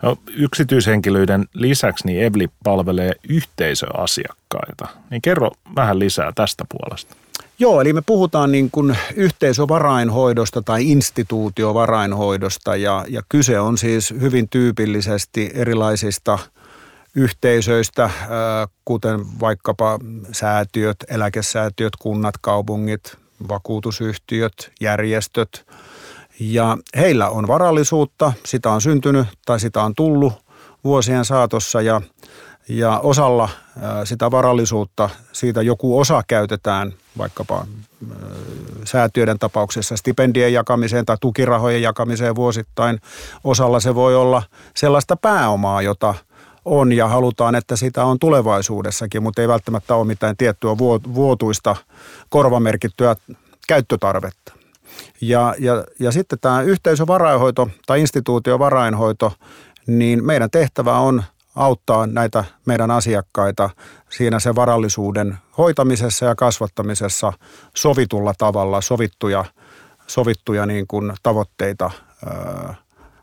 No, 0.06 0.18
yksityishenkilöiden 0.28 1.46
lisäksi 1.54 2.08
niin 2.08 2.24
Evli 2.24 2.48
palvelee 2.64 3.12
yhteisöasiakkaita. 3.30 4.88
Niin 5.10 5.22
kerro 5.22 5.52
vähän 5.76 6.00
lisää 6.00 6.32
tästä 6.36 6.64
puolesta. 6.70 7.16
Joo, 7.60 7.82
eli 7.82 7.94
me 7.94 8.02
puhutaan 8.06 8.52
niin 8.52 8.72
kuin 8.72 8.98
yhteisövarainhoidosta 9.16 10.62
tai 10.62 10.92
instituutiovarainhoidosta 10.92 12.76
ja, 12.76 13.06
ja 13.10 13.22
kyse 13.30 13.60
on 13.60 13.78
siis 13.78 14.14
hyvin 14.22 14.50
tyypillisesti 14.50 15.52
erilaisista 15.54 16.40
yhteisöistä, 17.16 18.10
kuten 18.86 19.40
vaikkapa 19.40 20.00
säätiöt, 20.32 20.98
eläkesäätiöt, 21.10 21.94
kunnat, 22.00 22.36
kaupungit, 22.42 23.18
vakuutusyhtiöt, 23.50 24.72
järjestöt. 24.82 25.66
Ja 26.40 26.78
heillä 26.98 27.30
on 27.30 27.48
varallisuutta, 27.48 28.34
sitä 28.46 28.72
on 28.72 28.82
syntynyt 28.82 29.28
tai 29.46 29.60
sitä 29.60 29.84
on 29.84 29.96
tullut 29.96 30.34
vuosien 30.84 31.26
saatossa 31.26 31.82
ja, 31.82 32.02
ja 32.70 33.00
osalla 33.00 33.50
sitä 34.04 34.32
varallisuutta, 34.32 35.10
siitä 35.32 35.62
joku 35.62 36.00
osa 36.00 36.24
käytetään 36.28 36.94
vaikkapa 37.18 37.66
säätiöiden 38.86 39.40
tapauksessa 39.40 39.98
stipendien 39.98 40.54
jakamiseen 40.54 41.06
tai 41.06 41.18
tukirahojen 41.22 41.82
jakamiseen 41.82 42.36
vuosittain. 42.36 43.02
Osalla 43.44 43.80
se 43.80 43.96
voi 43.96 44.16
olla 44.16 44.44
sellaista 44.76 45.16
pääomaa, 45.16 45.82
jota 45.82 46.14
on 46.66 46.94
ja 46.94 47.08
halutaan, 47.08 47.56
että 47.56 47.76
sitä 47.76 48.06
on 48.06 48.20
tulevaisuudessakin, 48.20 49.24
mutta 49.24 49.42
ei 49.42 49.48
välttämättä 49.48 49.96
ole 49.96 50.08
mitään 50.08 50.38
tiettyä 50.38 50.78
vuotuista 51.14 51.76
korvamerkittyä 52.30 53.16
käyttötarvetta. 53.68 54.65
Ja, 55.22 55.56
ja, 55.60 55.84
ja 56.00 56.12
sitten 56.12 56.40
tämä 56.40 56.62
yhteisövarainhoito 56.62 57.70
tai 57.86 58.02
instituutiovarainhoito, 58.02 59.34
niin 59.88 60.26
meidän 60.26 60.52
tehtävä 60.52 61.00
on 61.00 61.24
auttaa 61.56 62.08
näitä 62.08 62.44
meidän 62.66 62.92
asiakkaita 62.92 63.70
siinä 64.10 64.40
se 64.40 64.56
varallisuuden 64.56 65.38
hoitamisessa 65.58 66.26
ja 66.26 66.36
kasvattamisessa 66.36 67.34
sovitulla 67.76 68.34
tavalla, 68.38 68.82
sovittuja, 68.82 69.46
sovittuja 70.08 70.66
niin 70.66 70.88
kuin 70.88 71.14
tavoitteita 71.24 71.92
öö, 72.28 72.74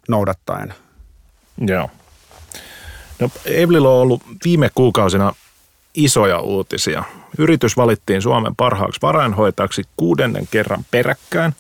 noudattaen. 0.08 0.74
Joo. 1.58 1.90
No, 3.20 3.30
Evlillä 3.44 3.88
on 3.88 3.94
ollut 3.94 4.22
viime 4.44 4.70
kuukausina 4.74 5.34
isoja 5.94 6.38
uutisia. 6.38 7.04
Yritys 7.38 7.76
valittiin 7.76 8.22
Suomen 8.22 8.56
parhaaksi 8.56 9.02
varainhoitajaksi 9.02 9.82
kuudennen 9.96 10.48
kerran 10.50 10.84
peräkkäin 10.90 11.54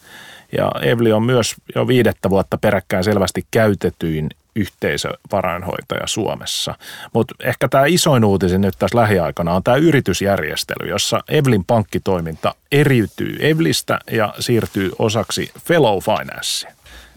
ja 0.58 0.70
Evli 0.82 1.12
on 1.12 1.22
myös 1.22 1.54
jo 1.74 1.88
viidettä 1.88 2.30
vuotta 2.30 2.58
peräkkäin 2.58 3.04
selvästi 3.04 3.46
käytetyin 3.50 4.28
yhteisövarainhoitaja 4.56 6.06
Suomessa. 6.06 6.74
Mutta 7.12 7.34
ehkä 7.40 7.68
tämä 7.68 7.86
isoin 7.86 8.24
uutisi 8.24 8.58
nyt 8.58 8.74
tässä 8.78 8.98
lähiaikana 8.98 9.54
on 9.54 9.62
tämä 9.62 9.76
yritysjärjestely, 9.76 10.88
jossa 10.88 11.20
Evlin 11.28 11.64
pankkitoiminta 11.64 12.54
eriytyy 12.72 13.36
Evlistä 13.40 13.98
ja 14.10 14.34
siirtyy 14.38 14.90
osaksi 14.98 15.52
Fellow 15.64 15.98
Finance. 15.98 16.68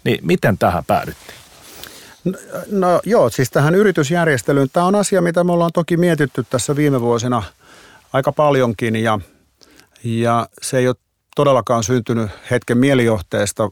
Niin 0.04 0.20
miten 0.22 0.58
tähän 0.58 0.86
päädyttiin? 0.86 1.45
No, 2.72 3.02
joo, 3.06 3.30
siis 3.30 3.52
tähän 3.52 3.76
yritysjärjestelyyn. 3.76 4.70
Tämä 4.74 4.86
on 4.86 4.96
asia, 4.96 5.22
mitä 5.22 5.44
me 5.44 5.52
ollaan 5.52 5.72
toki 5.74 5.98
mietitty 5.98 6.46
tässä 6.50 6.76
viime 6.76 7.02
vuosina 7.02 7.44
aika 8.14 8.32
paljonkin 8.32 8.96
ja, 8.96 9.20
ja 10.04 10.48
se 10.62 10.78
ei 10.78 10.88
ole 10.88 10.96
todellakaan 11.36 11.84
syntynyt 11.84 12.32
hetken 12.52 12.78
mielijohteesta, 12.78 13.70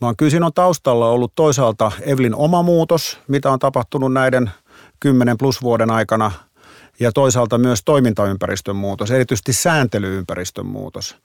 vaan 0.00 0.16
kyllä 0.16 0.30
siinä 0.30 0.46
on 0.46 0.52
taustalla 0.54 1.08
ollut 1.08 1.32
toisaalta 1.34 1.92
Evlin 2.00 2.34
oma 2.34 2.62
muutos, 2.62 3.18
mitä 3.28 3.50
on 3.50 3.58
tapahtunut 3.58 4.12
näiden 4.12 4.50
10 5.00 5.38
plus 5.38 5.62
vuoden 5.62 5.90
aikana, 5.90 6.32
ja 7.00 7.12
toisaalta 7.12 7.58
myös 7.58 7.82
toimintaympäristön 7.84 8.76
muutos, 8.76 9.10
erityisesti 9.10 9.52
sääntelyympäristön 9.52 10.66
muutos. 10.66 11.16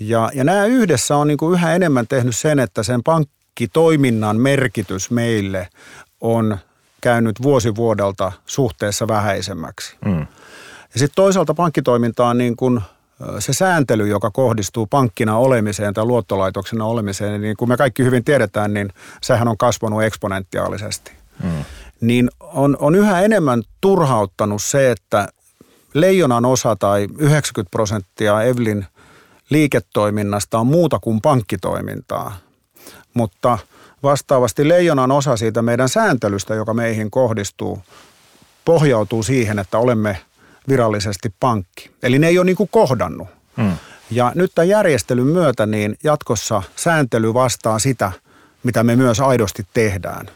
Ja, 0.00 0.30
ja 0.34 0.44
nämä 0.44 0.66
yhdessä 0.66 1.16
on 1.16 1.28
niin 1.28 1.38
kuin 1.38 1.52
yhä 1.52 1.74
enemmän 1.74 2.06
tehnyt 2.08 2.36
sen, 2.36 2.58
että 2.58 2.82
sen 2.82 3.02
pankkitoiminnan 3.54 4.40
merkitys 4.40 5.10
meille 5.10 5.68
on 6.20 6.58
käynyt 7.00 7.42
vuosi 7.42 7.76
vuodelta 7.76 8.32
suhteessa 8.46 9.08
vähäisemmäksi. 9.08 9.96
Mm. 10.04 10.20
Ja 10.94 10.98
sitten 10.98 11.14
toisaalta 11.14 11.54
pankkitoiminta 11.54 12.26
on 12.26 12.38
niin 12.38 12.56
kuin 12.56 12.80
se 13.38 13.52
sääntely, 13.52 14.08
joka 14.08 14.30
kohdistuu 14.30 14.86
pankkina 14.86 15.36
olemiseen 15.36 15.94
tai 15.94 16.04
luottolaitoksena 16.04 16.84
olemiseen, 16.84 17.40
niin 17.40 17.56
kuin 17.56 17.68
me 17.68 17.76
kaikki 17.76 18.04
hyvin 18.04 18.24
tiedetään, 18.24 18.74
niin 18.74 18.92
sehän 19.22 19.48
on 19.48 19.58
kasvanut 19.58 20.02
eksponentiaalisesti. 20.02 21.12
Mm. 21.42 21.64
Niin 22.00 22.30
on, 22.40 22.76
on 22.80 22.94
yhä 22.94 23.22
enemmän 23.22 23.62
turhauttanut 23.80 24.62
se, 24.62 24.90
että 24.90 25.28
leijonan 25.94 26.44
osa 26.44 26.76
tai 26.76 27.08
90 27.18 27.70
prosenttia 27.70 28.42
Evlin 28.42 28.86
liiketoiminnasta 29.50 30.58
on 30.58 30.66
muuta 30.66 30.98
kuin 30.98 31.20
pankkitoimintaa. 31.20 32.44
Mutta 33.14 33.58
vastaavasti 34.02 34.68
leijonan 34.68 35.10
osa 35.10 35.36
siitä 35.36 35.62
meidän 35.62 35.88
sääntelystä, 35.88 36.54
joka 36.54 36.74
meihin 36.74 37.10
kohdistuu, 37.10 37.82
pohjautuu 38.64 39.22
siihen, 39.22 39.58
että 39.58 39.78
olemme– 39.78 40.18
virallisesti 40.68 41.34
pankki. 41.40 41.90
Eli 42.02 42.18
ne 42.18 42.28
ei 42.28 42.38
ole 42.38 42.44
niin 42.44 42.56
kuin 42.56 42.68
kohdannut. 42.72 43.28
Hmm. 43.56 43.76
Ja 44.10 44.32
nyt 44.34 44.52
tämän 44.54 44.68
järjestelyn 44.68 45.26
myötä 45.26 45.66
niin 45.66 45.96
jatkossa 46.04 46.62
sääntely 46.76 47.34
vastaa 47.34 47.78
sitä, 47.78 48.12
mitä 48.62 48.82
me 48.82 48.96
myös 48.96 49.20
aidosti 49.20 49.66
tehdään. 49.74 50.30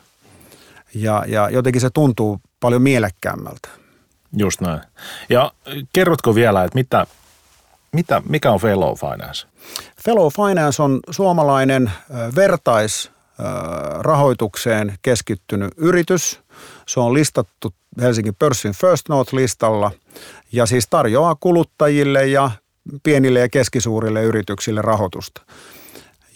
Ja, 0.94 1.24
ja 1.26 1.50
jotenkin 1.50 1.80
se 1.80 1.90
tuntuu 1.90 2.40
paljon 2.60 2.82
mielekkäämmältä. 2.82 3.68
Just 4.36 4.60
näin. 4.60 4.80
Ja 5.28 5.52
kerrotko 5.92 6.34
vielä, 6.34 6.64
että 6.64 6.78
mitä, 6.78 7.06
mitä, 7.92 8.22
mikä 8.28 8.50
on 8.50 8.60
Fellow 8.60 8.94
Finance? 8.96 9.46
Fellow 10.04 10.28
Finance 10.32 10.82
on 10.82 11.00
suomalainen 11.10 11.90
vertaisrahoitukseen 12.36 14.94
keskittynyt 15.02 15.72
yritys. 15.76 16.40
Se 16.86 17.00
on 17.00 17.14
listattu 17.14 17.74
Helsingin 18.00 18.34
pörssin 18.38 18.72
First 18.72 19.08
Note-listalla 19.08 19.90
ja 20.52 20.66
siis 20.66 20.86
tarjoaa 20.90 21.36
kuluttajille 21.40 22.26
ja 22.26 22.50
pienille 23.02 23.40
ja 23.40 23.48
keskisuurille 23.48 24.22
yrityksille 24.22 24.82
rahoitusta. 24.82 25.42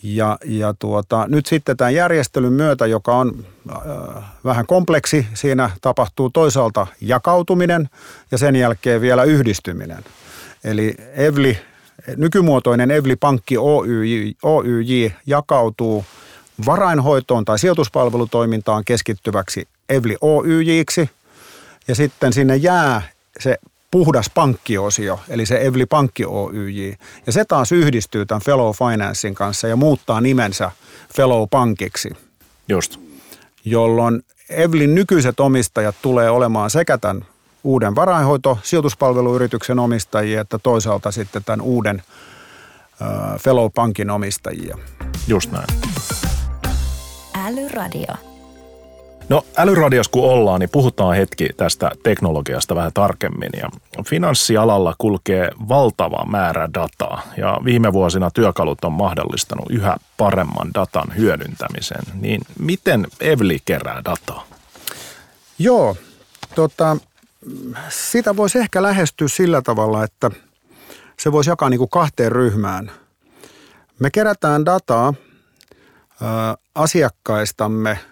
Ja, 0.03 0.39
ja 0.45 0.75
tuota, 0.79 1.27
nyt 1.29 1.47
sitten 1.47 1.77
tämän 1.77 1.95
järjestelyn 1.95 2.53
myötä, 2.53 2.87
joka 2.87 3.17
on 3.17 3.47
äh, 3.71 3.77
vähän 4.45 4.67
kompleksi, 4.67 5.27
siinä 5.35 5.71
tapahtuu 5.81 6.31
toisaalta 6.31 6.87
jakautuminen 7.01 7.89
ja 8.31 8.39
sen 8.39 8.57
jälkeen 8.57 9.01
vielä 9.01 9.23
yhdistyminen. 9.23 10.05
Eli 10.65 10.95
Evli, 11.15 11.59
nykymuotoinen 12.17 12.91
Evli 12.91 13.17
Pankki 13.17 13.59
Oyj, 13.59 14.33
Oyj 14.43 15.13
jakautuu 15.27 16.05
varainhoitoon 16.67 17.45
tai 17.45 17.59
sijoituspalvelutoimintaan 17.59 18.85
keskittyväksi 18.85 19.69
Evli 19.89 20.17
Oyjiksi– 20.21 21.11
ja 21.89 21.95
sitten 21.95 22.33
sinne 22.33 22.57
jää 22.57 23.03
se 23.41 23.59
puhdas 23.91 24.31
pankkiosio, 24.35 25.21
eli 25.29 25.47
se 25.47 25.61
Evli 25.61 25.87
Pankki 25.87 26.25
Oyj. 26.25 26.93
Ja 27.27 27.33
se 27.33 27.45
taas 27.45 27.73
yhdistyy 27.73 28.27
tämän 28.27 28.43
Fellow 28.43 28.71
Financein 28.75 29.35
kanssa 29.35 29.69
ja 29.69 29.77
muuttaa 29.77 30.21
nimensä 30.21 30.71
Fellow 31.17 31.49
Pankiksi. 31.51 32.11
Just. 32.69 32.97
Jolloin 33.65 34.23
Evlin 34.51 34.95
nykyiset 34.95 35.41
omistajat 35.41 35.95
tulee 36.03 36.31
olemaan 36.31 36.71
sekä 36.71 36.99
tämän 36.99 37.27
uuden 37.65 37.95
varainhoito- 37.97 38.59
sijoituspalveluyrityksen 38.63 39.79
omistajia, 39.79 40.41
että 40.41 40.59
toisaalta 40.59 41.11
sitten 41.11 41.45
tämän 41.45 41.61
uuden 41.61 42.03
äh, 43.03 43.41
Fellow 43.41 43.71
Pankin 43.75 44.11
omistajia. 44.11 44.79
Just 45.27 45.53
näin. 45.53 45.67
Älyradio. 47.47 48.15
No 49.29 49.45
älyradios 49.57 50.09
kun 50.09 50.31
ollaan, 50.31 50.61
niin 50.61 50.71
puhutaan 50.71 51.17
hetki 51.17 51.49
tästä 51.57 51.91
teknologiasta 52.03 52.75
vähän 52.75 52.93
tarkemmin. 52.95 53.51
Ja 53.57 53.69
finanssialalla 54.07 54.95
kulkee 54.99 55.51
valtava 55.69 56.25
määrä 56.27 56.69
dataa 56.75 57.23
ja 57.37 57.59
viime 57.65 57.93
vuosina 57.93 58.31
työkalut 58.31 58.85
on 58.85 58.93
mahdollistanut 58.93 59.71
yhä 59.71 59.97
paremman 60.17 60.71
datan 60.75 61.17
hyödyntämisen. 61.17 62.03
Niin 62.21 62.41
miten 62.59 63.07
Evli 63.21 63.59
kerää 63.65 64.03
dataa? 64.05 64.45
Joo, 65.59 65.97
tota, 66.55 66.97
sitä 67.89 68.37
voisi 68.37 68.59
ehkä 68.59 68.83
lähestyä 68.83 69.29
sillä 69.29 69.63
tavalla, 69.63 70.05
että 70.05 70.31
se 71.19 71.33
voisi 71.33 71.51
jakaa 71.51 71.71
niin 71.71 71.79
kuin 71.79 71.91
kahteen 71.91 72.33
ryhmään. 72.33 72.91
Me 73.99 74.11
kerätään 74.11 74.67
dataa 74.67 75.15
asiakkaistamme– 76.75 77.99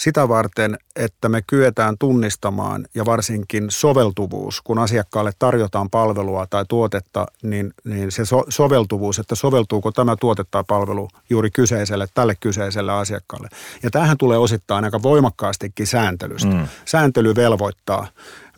sitä 0.00 0.28
varten, 0.28 0.78
että 0.96 1.28
me 1.28 1.42
kyetään 1.42 1.98
tunnistamaan 1.98 2.86
ja 2.94 3.04
varsinkin 3.04 3.66
soveltuvuus, 3.70 4.60
kun 4.60 4.78
asiakkaalle 4.78 5.32
tarjotaan 5.38 5.90
palvelua 5.90 6.46
tai 6.46 6.64
tuotetta, 6.68 7.26
niin, 7.42 7.74
niin 7.84 8.12
se 8.12 8.24
so, 8.24 8.44
soveltuvuus, 8.48 9.18
että 9.18 9.34
soveltuuko 9.34 9.92
tämä 9.92 10.16
tuote 10.16 10.44
tai 10.50 10.64
palvelu 10.66 11.08
juuri 11.30 11.50
kyseiselle, 11.50 12.06
tälle 12.14 12.34
kyseiselle 12.40 12.92
asiakkaalle. 12.92 13.48
Ja 13.82 13.90
tähän 13.90 14.18
tulee 14.18 14.38
osittain 14.38 14.84
aika 14.84 15.02
voimakkaastikin 15.02 15.86
sääntelystä. 15.86 16.54
Mm. 16.54 16.68
Sääntely 16.84 17.34
velvoittaa 17.34 18.06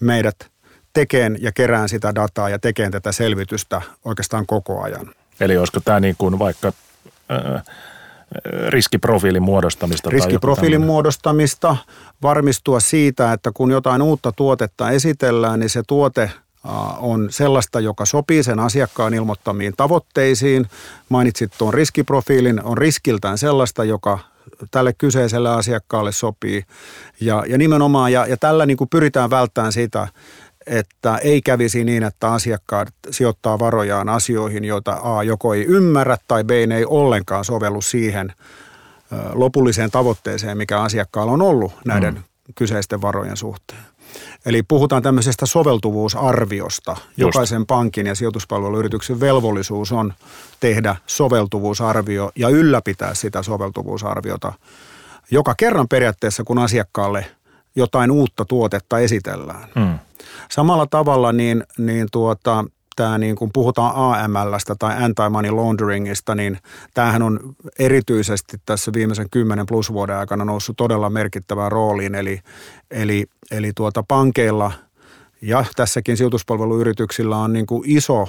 meidät 0.00 0.50
tekeen 0.92 1.38
ja 1.40 1.52
kerään 1.52 1.88
sitä 1.88 2.14
dataa 2.14 2.48
ja 2.48 2.58
tekeen 2.58 2.90
tätä 2.92 3.12
selvitystä 3.12 3.82
oikeastaan 4.04 4.46
koko 4.46 4.82
ajan. 4.82 5.10
Eli 5.40 5.56
olisiko 5.56 5.80
tämä 5.80 6.00
niin 6.00 6.14
kuin 6.18 6.38
vaikka... 6.38 6.72
Äh, 7.30 7.62
riskiprofiilin 8.68 9.42
muodostamista? 9.42 10.10
Riskiprofiilin 10.10 10.80
tai 10.80 10.86
muodostamista, 10.86 11.76
varmistua 12.22 12.80
siitä, 12.80 13.32
että 13.32 13.50
kun 13.54 13.70
jotain 13.70 14.02
uutta 14.02 14.32
tuotetta 14.32 14.90
esitellään, 14.90 15.60
niin 15.60 15.70
se 15.70 15.82
tuote 15.86 16.30
on 16.98 17.28
sellaista, 17.30 17.80
joka 17.80 18.04
sopii 18.04 18.42
sen 18.42 18.60
asiakkaan 18.60 19.14
ilmoittamiin 19.14 19.74
tavoitteisiin. 19.76 20.66
Mainitsit 21.08 21.52
tuon 21.58 21.74
riskiprofiilin, 21.74 22.62
on 22.64 22.78
riskiltään 22.78 23.38
sellaista, 23.38 23.84
joka 23.84 24.18
tälle 24.70 24.92
kyseiselle 24.92 25.50
asiakkaalle 25.50 26.12
sopii. 26.12 26.64
Ja, 27.20 27.44
ja 27.48 27.58
nimenomaan, 27.58 28.12
ja, 28.12 28.26
ja 28.26 28.36
tällä 28.36 28.66
niin 28.66 28.76
kuin 28.76 28.90
pyritään 28.90 29.30
välttämään 29.30 29.72
sitä, 29.72 30.08
että 30.66 31.16
ei 31.16 31.42
kävisi 31.42 31.84
niin, 31.84 32.02
että 32.02 32.32
asiakkaat 32.32 32.88
sijoittaa 33.10 33.58
varojaan 33.58 34.08
asioihin, 34.08 34.64
joita 34.64 34.98
A 35.02 35.22
joko 35.22 35.54
ei 35.54 35.64
ymmärrä 35.64 36.16
tai 36.28 36.44
B 36.44 36.50
ei 36.50 36.84
ollenkaan 36.86 37.44
sovellu 37.44 37.80
siihen 37.80 38.32
lopulliseen 39.32 39.90
tavoitteeseen, 39.90 40.58
mikä 40.58 40.80
asiakkaalla 40.80 41.32
on 41.32 41.42
ollut 41.42 41.72
näiden 41.84 42.14
mm. 42.14 42.22
kyseisten 42.54 43.02
varojen 43.02 43.36
suhteen. 43.36 43.80
Eli 44.46 44.62
puhutaan 44.62 45.02
tämmöisestä 45.02 45.46
soveltuvuusarviosta. 45.46 46.90
Just. 46.90 47.16
Jokaisen 47.16 47.66
pankin 47.66 48.06
ja 48.06 48.14
sijoituspalveluyrityksen 48.14 49.20
velvollisuus 49.20 49.92
on 49.92 50.12
tehdä 50.60 50.96
soveltuvuusarvio 51.06 52.30
ja 52.36 52.48
ylläpitää 52.48 53.14
sitä 53.14 53.42
soveltuvuusarviota 53.42 54.52
joka 55.32 55.54
kerran 55.56 55.88
periaatteessa, 55.88 56.44
kun 56.44 56.58
asiakkaalle 56.58 57.26
jotain 57.76 58.10
uutta 58.10 58.44
tuotetta 58.44 58.98
esitellään. 58.98 59.68
Mm. 59.74 59.98
Samalla 60.50 60.86
tavalla 60.86 61.32
niin, 61.32 61.64
niin 61.78 62.08
tuota, 62.12 62.64
tämä 62.96 63.18
niin 63.18 63.36
kun 63.36 63.50
puhutaan 63.52 63.92
AMLstä 63.94 64.74
tai 64.78 65.04
anti-money 65.04 65.50
launderingista, 65.50 66.34
niin 66.34 66.58
tämähän 66.94 67.22
on 67.22 67.40
erityisesti 67.78 68.56
tässä 68.66 68.92
viimeisen 68.92 69.30
10 69.30 69.66
plus 69.66 69.92
vuoden 69.92 70.16
aikana 70.16 70.44
noussut 70.44 70.76
todella 70.76 71.10
merkittävään 71.10 71.72
rooliin. 71.72 72.14
Eli, 72.14 72.40
eli, 72.90 73.26
eli 73.50 73.72
tuota 73.76 74.04
pankeilla 74.08 74.72
ja 75.42 75.64
tässäkin 75.76 76.16
sijoituspalveluyrityksillä 76.16 77.36
on 77.36 77.52
niin 77.52 77.66
kuin 77.66 77.82
iso 77.86 78.28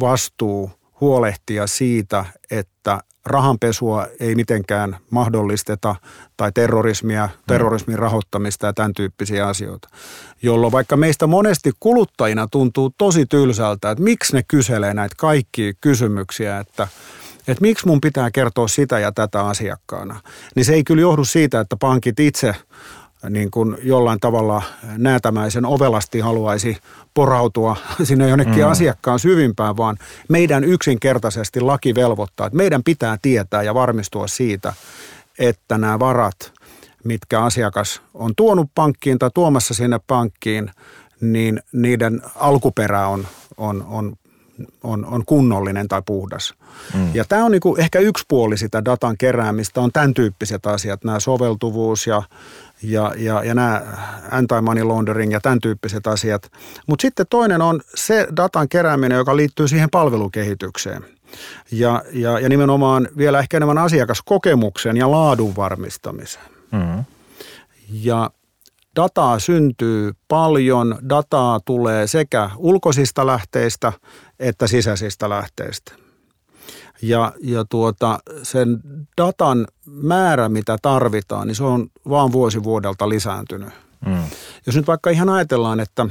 vastuu 0.00 0.70
huolehtia 1.00 1.66
siitä, 1.66 2.24
että 2.50 3.00
rahanpesua 3.26 4.06
ei 4.20 4.34
mitenkään 4.34 4.96
mahdollisteta 5.10 5.96
tai 6.36 6.52
terrorismia, 6.54 7.26
mm. 7.26 7.42
terrorismin 7.46 7.98
rahoittamista 7.98 8.66
ja 8.66 8.72
tämän 8.72 8.92
tyyppisiä 8.94 9.46
asioita. 9.46 9.88
Jolloin 10.42 10.72
vaikka 10.72 10.96
meistä 10.96 11.26
monesti 11.26 11.72
kuluttajina 11.80 12.46
tuntuu 12.50 12.90
tosi 12.98 13.26
tylsältä, 13.26 13.90
että 13.90 14.04
miksi 14.04 14.36
ne 14.36 14.42
kyselee 14.48 14.94
näitä 14.94 15.14
kaikkia 15.18 15.72
kysymyksiä, 15.80 16.58
että 16.58 16.88
että 17.48 17.62
miksi 17.62 17.86
mun 17.86 18.00
pitää 18.00 18.30
kertoa 18.30 18.68
sitä 18.68 18.98
ja 18.98 19.12
tätä 19.12 19.46
asiakkaana, 19.46 20.20
niin 20.56 20.64
se 20.64 20.74
ei 20.74 20.84
kyllä 20.84 21.00
johdu 21.00 21.24
siitä, 21.24 21.60
että 21.60 21.76
pankit 21.76 22.20
itse 22.20 22.54
niin 23.30 23.50
kuin 23.50 23.76
jollain 23.82 24.20
tavalla 24.20 24.62
näätämäisen 24.98 25.66
ovelasti 25.66 26.20
haluaisi 26.20 26.76
porautua 27.14 27.76
sinne 28.04 28.28
jonnekin 28.28 28.64
mm. 28.64 28.70
asiakkaan 28.70 29.18
syvimpään, 29.18 29.76
vaan 29.76 29.96
meidän 30.28 30.64
yksinkertaisesti 30.64 31.60
laki 31.60 31.94
velvoittaa, 31.94 32.46
että 32.46 32.56
meidän 32.56 32.82
pitää 32.82 33.16
tietää 33.22 33.62
ja 33.62 33.74
varmistua 33.74 34.26
siitä, 34.26 34.72
että 35.38 35.78
nämä 35.78 35.98
varat, 35.98 36.52
mitkä 37.04 37.40
asiakas 37.40 38.02
on 38.14 38.32
tuonut 38.36 38.70
pankkiin 38.74 39.18
tai 39.18 39.30
tuomassa 39.34 39.74
sinne 39.74 40.00
pankkiin, 40.06 40.70
niin 41.20 41.62
niiden 41.72 42.22
alkuperä 42.34 43.08
on, 43.08 43.26
on, 43.56 43.84
on 43.88 44.16
on, 44.82 45.04
on 45.04 45.22
kunnollinen 45.26 45.88
tai 45.88 46.02
puhdas. 46.06 46.54
Mm. 46.94 47.14
Ja 47.14 47.24
tämä 47.24 47.44
on 47.44 47.52
niinku 47.52 47.76
ehkä 47.76 47.98
yksi 47.98 48.24
puoli 48.28 48.58
sitä 48.58 48.84
datan 48.84 49.18
keräämistä, 49.18 49.80
on 49.80 49.92
tämän 49.92 50.14
tyyppiset 50.14 50.66
asiat, 50.66 51.04
nämä 51.04 51.20
soveltuvuus 51.20 52.06
ja, 52.06 52.22
ja, 52.82 53.12
ja, 53.16 53.44
ja 53.44 53.54
nämä 53.54 53.82
anti-money 54.30 54.84
laundering 54.84 55.32
ja 55.32 55.40
tämän 55.40 55.60
tyyppiset 55.60 56.06
asiat. 56.06 56.52
Mutta 56.86 57.02
sitten 57.02 57.26
toinen 57.30 57.62
on 57.62 57.80
se 57.94 58.28
datan 58.36 58.68
kerääminen, 58.68 59.18
joka 59.18 59.36
liittyy 59.36 59.68
siihen 59.68 59.90
palvelukehitykseen. 59.90 61.04
Ja, 61.70 62.02
ja, 62.12 62.38
ja 62.38 62.48
nimenomaan 62.48 63.08
vielä 63.16 63.38
ehkä 63.38 63.56
enemmän 63.56 63.78
asiakaskokemuksen 63.78 64.96
ja 64.96 65.10
laadun 65.10 65.56
varmistamiseen. 65.56 66.44
Mm. 66.72 67.04
Ja 67.92 68.30
dataa 68.96 69.38
syntyy 69.38 70.12
paljon, 70.28 70.98
dataa 71.08 71.60
tulee 71.64 72.06
sekä 72.06 72.50
ulkoisista 72.56 73.26
lähteistä 73.26 73.92
että 74.42 74.66
sisäisistä 74.66 75.28
lähteistä. 75.28 75.92
Ja, 77.02 77.32
ja 77.40 77.64
tuota, 77.64 78.18
sen 78.42 78.80
datan 79.16 79.66
määrä, 79.86 80.48
mitä 80.48 80.76
tarvitaan, 80.82 81.46
niin 81.46 81.54
se 81.54 81.64
on 81.64 81.86
vaan 82.08 82.32
vuosi 82.32 82.62
vuodelta 82.62 83.08
lisääntynyt. 83.08 83.68
Mm. 84.06 84.22
Jos 84.66 84.76
nyt 84.76 84.86
vaikka 84.86 85.10
ihan 85.10 85.28
ajatellaan, 85.28 85.80
että 85.80 86.06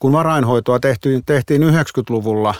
kun 0.00 0.12
varainhoitoa 0.12 0.80
tehtiin, 0.80 1.24
tehtiin 1.26 1.62
90-luvulla, 1.62 2.54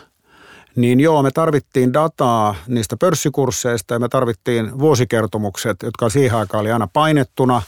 niin 0.76 1.00
joo, 1.00 1.22
me 1.22 1.30
tarvittiin 1.30 1.92
dataa 1.92 2.54
niistä 2.66 2.96
pörssikursseista 2.96 3.94
ja 3.94 4.00
me 4.00 4.08
tarvittiin 4.08 4.78
vuosikertomukset, 4.78 5.82
jotka 5.82 6.08
siihen 6.08 6.38
aikaan 6.38 6.60
oli 6.60 6.72
aina 6.72 6.88
painettuna. 6.92 7.62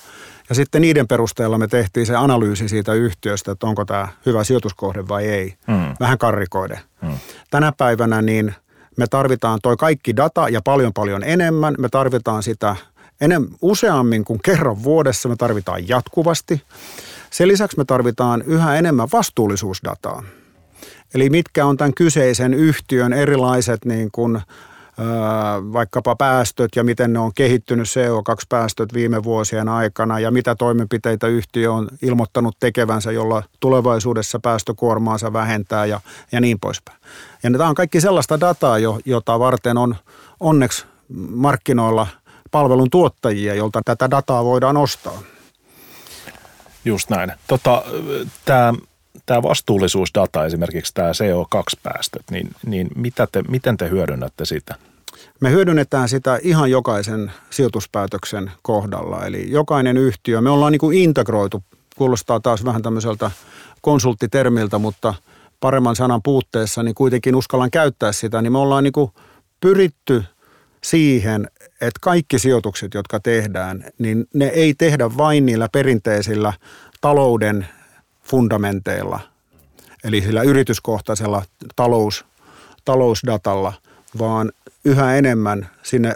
Ja 0.48 0.54
sitten 0.54 0.82
niiden 0.82 1.08
perusteella 1.08 1.58
me 1.58 1.68
tehtiin 1.68 2.06
se 2.06 2.16
analyysi 2.16 2.68
siitä 2.68 2.92
yhtiöstä, 2.92 3.52
että 3.52 3.66
onko 3.66 3.84
tämä 3.84 4.08
hyvä 4.26 4.44
sijoituskohde 4.44 5.08
vai 5.08 5.24
ei. 5.24 5.54
Mm. 5.66 5.96
Vähän 6.00 6.18
karrikoiden. 6.18 6.78
Mm. 7.02 7.18
Tänä 7.50 7.72
päivänä 7.72 8.22
niin 8.22 8.54
me 8.96 9.06
tarvitaan 9.06 9.58
toi 9.62 9.76
kaikki 9.76 10.16
data 10.16 10.48
ja 10.48 10.60
paljon 10.62 10.92
paljon 10.92 11.24
enemmän. 11.24 11.74
Me 11.78 11.88
tarvitaan 11.88 12.42
sitä 12.42 12.76
enem, 13.20 13.46
useammin 13.62 14.24
kuin 14.24 14.40
kerran 14.44 14.82
vuodessa. 14.82 15.28
Me 15.28 15.36
tarvitaan 15.36 15.88
jatkuvasti. 15.88 16.62
Sen 17.30 17.48
lisäksi 17.48 17.76
me 17.76 17.84
tarvitaan 17.84 18.42
yhä 18.46 18.76
enemmän 18.76 19.08
vastuullisuusdataa. 19.12 20.22
Eli 21.14 21.30
mitkä 21.30 21.66
on 21.66 21.76
tämän 21.76 21.94
kyseisen 21.94 22.54
yhtiön 22.54 23.12
erilaiset 23.12 23.84
niin 23.84 24.08
kuin 24.12 24.40
vaikkapa 25.72 26.16
päästöt 26.16 26.70
ja 26.76 26.84
miten 26.84 27.12
ne 27.12 27.18
on 27.18 27.34
kehittynyt 27.34 27.86
CO2-päästöt 27.86 28.94
viime 28.94 29.24
vuosien 29.24 29.68
aikana 29.68 30.20
ja 30.20 30.30
mitä 30.30 30.54
toimenpiteitä 30.54 31.26
yhtiö 31.26 31.72
on 31.72 31.88
ilmoittanut 32.02 32.56
tekevänsä, 32.60 33.12
jolla 33.12 33.42
tulevaisuudessa 33.60 34.40
päästökuormaansa 34.40 35.32
vähentää 35.32 35.86
ja, 35.86 36.00
ja 36.32 36.40
niin 36.40 36.60
poispäin. 36.60 36.98
Ja 37.42 37.50
tämä 37.50 37.68
on 37.68 37.74
kaikki 37.74 38.00
sellaista 38.00 38.40
dataa, 38.40 38.76
jota 39.04 39.38
varten 39.38 39.78
on 39.78 39.96
onneksi 40.40 40.86
markkinoilla 41.30 42.06
palvelun 42.50 42.90
tuottajia, 42.90 43.54
jolta 43.54 43.82
tätä 43.84 44.10
dataa 44.10 44.44
voidaan 44.44 44.76
ostaa. 44.76 45.18
Just 46.84 47.10
näin. 47.10 47.32
Tota, 47.46 47.82
tämä 48.44 48.72
tämä 49.26 49.42
vastuullisuusdata, 49.42 50.44
esimerkiksi 50.44 50.94
tämä 50.94 51.10
CO2-päästöt, 51.10 52.22
niin, 52.30 52.50
niin 52.66 52.88
mitä 52.96 53.28
te, 53.32 53.42
miten 53.42 53.76
te 53.76 53.88
hyödynnätte 53.88 54.44
sitä? 54.44 54.74
Me 55.40 55.50
hyödynnetään 55.50 56.08
sitä 56.08 56.38
ihan 56.42 56.70
jokaisen 56.70 57.32
sijoituspäätöksen 57.50 58.50
kohdalla. 58.62 59.26
Eli 59.26 59.50
jokainen 59.50 59.96
yhtiö, 59.96 60.40
me 60.40 60.50
ollaan 60.50 60.72
niin 60.72 60.80
kuin 60.80 60.98
integroitu, 60.98 61.62
kuulostaa 61.96 62.40
taas 62.40 62.64
vähän 62.64 62.82
tämmöiseltä 62.82 63.30
konsulttitermiltä, 63.80 64.78
mutta 64.78 65.14
paremman 65.60 65.96
sanan 65.96 66.22
puutteessa, 66.22 66.82
niin 66.82 66.94
kuitenkin 66.94 67.34
uskallan 67.36 67.70
käyttää 67.70 68.12
sitä, 68.12 68.42
niin 68.42 68.52
me 68.52 68.58
ollaan 68.58 68.84
niin 68.84 68.92
kuin 68.92 69.10
pyritty 69.60 70.24
siihen, 70.84 71.48
että 71.80 72.00
kaikki 72.00 72.38
sijoitukset, 72.38 72.94
jotka 72.94 73.20
tehdään, 73.20 73.84
niin 73.98 74.24
ne 74.34 74.46
ei 74.46 74.74
tehdä 74.74 75.16
vain 75.16 75.46
niillä 75.46 75.68
perinteisillä 75.72 76.52
talouden 77.00 77.66
fundamenteilla, 78.24 79.20
eli 80.04 80.20
sillä 80.20 80.42
yrityskohtaisella 80.42 81.42
talous, 81.76 82.24
talousdatalla, 82.84 83.72
vaan 84.18 84.52
yhä 84.84 85.16
enemmän 85.16 85.70
sinne 85.82 86.14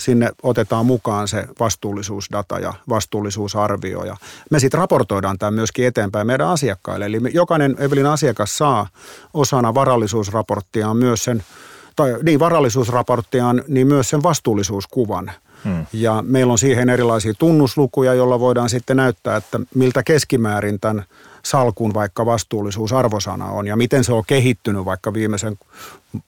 sinne 0.00 0.30
otetaan 0.42 0.86
mukaan 0.86 1.28
se 1.28 1.44
vastuullisuusdata 1.60 2.58
ja 2.58 2.72
vastuullisuusarvio. 2.88 4.04
Ja 4.04 4.16
me 4.50 4.60
sitten 4.60 4.78
raportoidaan 4.78 5.38
tämä 5.38 5.50
myöskin 5.50 5.86
eteenpäin 5.86 6.26
meidän 6.26 6.48
asiakkaille. 6.48 7.06
Eli 7.06 7.20
jokainen 7.32 7.76
Evelin 7.78 8.06
asiakas 8.06 8.58
saa 8.58 8.88
osana 9.34 9.74
varallisuusraporttiaan 9.74 10.96
myös 10.96 11.24
sen, 11.24 11.44
tai 11.96 12.16
niin 12.22 12.40
varallisuusraporttiaan, 12.40 13.62
niin 13.68 13.86
myös 13.86 14.10
sen 14.10 14.22
vastuullisuuskuvan. 14.22 15.32
Hmm. 15.66 15.86
Ja 15.92 16.24
meillä 16.26 16.52
on 16.52 16.58
siihen 16.58 16.88
erilaisia 16.88 17.34
tunnuslukuja, 17.38 18.14
joilla 18.14 18.40
voidaan 18.40 18.70
sitten 18.70 18.96
näyttää, 18.96 19.36
että 19.36 19.60
miltä 19.74 20.02
keskimäärin 20.02 20.80
tämän 20.80 21.04
salkun 21.42 21.94
vaikka 21.94 22.26
vastuullisuusarvosana 22.26 23.44
on 23.44 23.66
ja 23.66 23.76
miten 23.76 24.04
se 24.04 24.12
on 24.12 24.24
kehittynyt 24.26 24.84
vaikka 24.84 25.12
viimeisen 25.12 25.58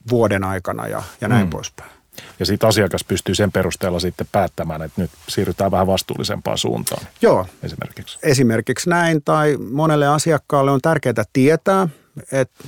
vuoden 0.09 0.43
aikana 0.43 0.87
ja, 0.87 1.03
ja 1.21 1.27
näin 1.27 1.41
hmm. 1.41 1.49
poispäin. 1.49 1.91
Ja 2.39 2.45
sitten 2.45 2.69
asiakas 2.69 3.03
pystyy 3.03 3.35
sen 3.35 3.51
perusteella 3.51 3.99
sitten 3.99 4.27
päättämään, 4.31 4.81
että 4.81 5.01
nyt 5.01 5.11
siirrytään 5.27 5.71
vähän 5.71 5.87
vastuullisempaan 5.87 6.57
suuntaan. 6.57 7.07
Joo. 7.21 7.45
Esimerkiksi. 7.63 8.19
Esimerkiksi 8.23 8.89
näin, 8.89 9.21
tai 9.25 9.57
monelle 9.71 10.07
asiakkaalle 10.07 10.71
on 10.71 10.81
tärkeää 10.81 11.23
tietää, 11.33 11.87
että 12.31 12.63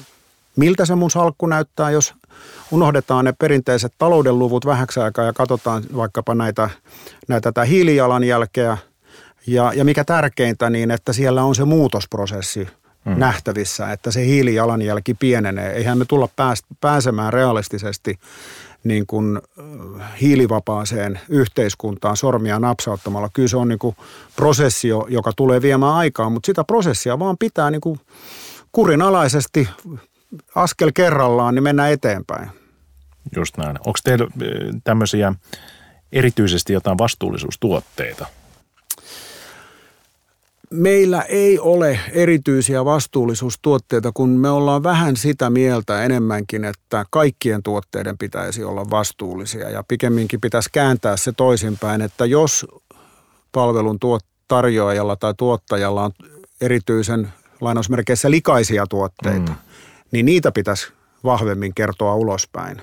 miltä 0.56 0.86
se 0.86 0.96
mun 0.96 1.12
salkku 1.12 1.48
näyttää, 1.48 1.92
jos 1.92 2.14
unohdetaan 2.72 3.26
ne 3.26 3.34
perinteiset 3.40 3.94
talouden 3.98 4.40
luvut 4.40 4.66
vähäksi 4.66 5.00
aikaa 5.00 5.26
ja 5.26 5.34
katsotaan 5.34 5.84
vaikkapa 5.96 6.36
näitä, 6.36 6.70
näitä 7.28 7.52
tätä 7.52 7.64
hiilijalanjälkeä. 7.64 8.78
Ja, 9.48 9.74
ja 9.76 9.86
mikä 9.86 10.04
tärkeintä, 10.04 10.70
niin 10.70 10.92
että 10.92 11.14
siellä 11.14 11.44
on 11.44 11.56
se 11.56 11.66
muutosprosessi 11.66 12.68
hmm. 13.06 13.20
nähtävissä, 13.20 13.92
että 13.92 14.12
se 14.12 14.26
hiilijalanjälki 14.26 15.14
pienenee. 15.14 15.74
Eihän 15.74 15.98
me 15.98 16.06
tulla 16.06 16.30
pääsemään 16.82 17.34
realistisesti 17.34 18.20
niin 18.84 19.06
kuin 19.08 19.42
hiilivapaaseen 20.22 21.20
yhteiskuntaan 21.30 22.18
sormia 22.18 22.60
napsauttamalla. 22.60 23.30
Kyllä 23.34 23.48
se 23.48 23.58
on 23.58 23.68
niin 23.68 23.80
kuin 23.80 23.96
prosessi, 24.36 24.88
joka 24.88 25.32
tulee 25.36 25.62
viemään 25.62 25.94
aikaa, 25.94 26.30
mutta 26.30 26.46
sitä 26.46 26.64
prosessia 26.64 27.20
vaan 27.20 27.38
pitää 27.38 27.72
niin 27.72 27.82
kuin 27.82 28.00
kurinalaisesti 28.72 29.70
askel 30.56 30.92
kerrallaan, 30.94 31.56
niin 31.56 31.64
mennään 31.64 31.92
eteenpäin. 31.92 32.50
Just 33.36 33.58
näin. 33.58 33.78
Onko 33.86 34.00
teillä 34.04 34.28
tämmöisiä 34.84 35.34
erityisesti 36.12 36.74
jotain 36.74 36.98
vastuullisuustuotteita– 36.98 38.26
meillä 40.72 41.22
ei 41.22 41.60
ole 41.60 42.00
erityisiä 42.12 42.86
vastuullisuustuotteita, 42.86 44.12
kun 44.14 44.30
me 44.30 44.50
ollaan 44.50 44.84
vähän 44.84 45.16
sitä 45.16 45.50
mieltä 45.50 46.04
enemmänkin, 46.04 46.66
että 46.66 47.06
kaikkien 47.10 47.64
tuotteiden 47.64 48.18
pitäisi 48.18 48.64
olla 48.64 48.90
vastuullisia 48.90 49.70
ja 49.70 49.84
pikemminkin 49.88 50.42
pitäisi 50.42 50.70
kääntää 50.72 51.18
se 51.18 51.32
toisinpäin, 51.32 52.02
että 52.02 52.26
jos 52.26 52.66
palvelun 53.52 54.00
tarjoajalla 54.48 55.16
tai 55.16 55.34
tuottajalla 55.38 56.04
on 56.04 56.12
erityisen 56.62 57.34
lainausmerkeissä 57.62 58.32
likaisia 58.32 58.88
tuotteita, 58.88 59.52
mm. 59.52 59.58
Niin 60.12 60.26
niitä 60.26 60.52
pitäisi 60.52 60.94
vahvemmin 61.24 61.76
kertoa 61.76 62.16
ulospäin 62.16 62.82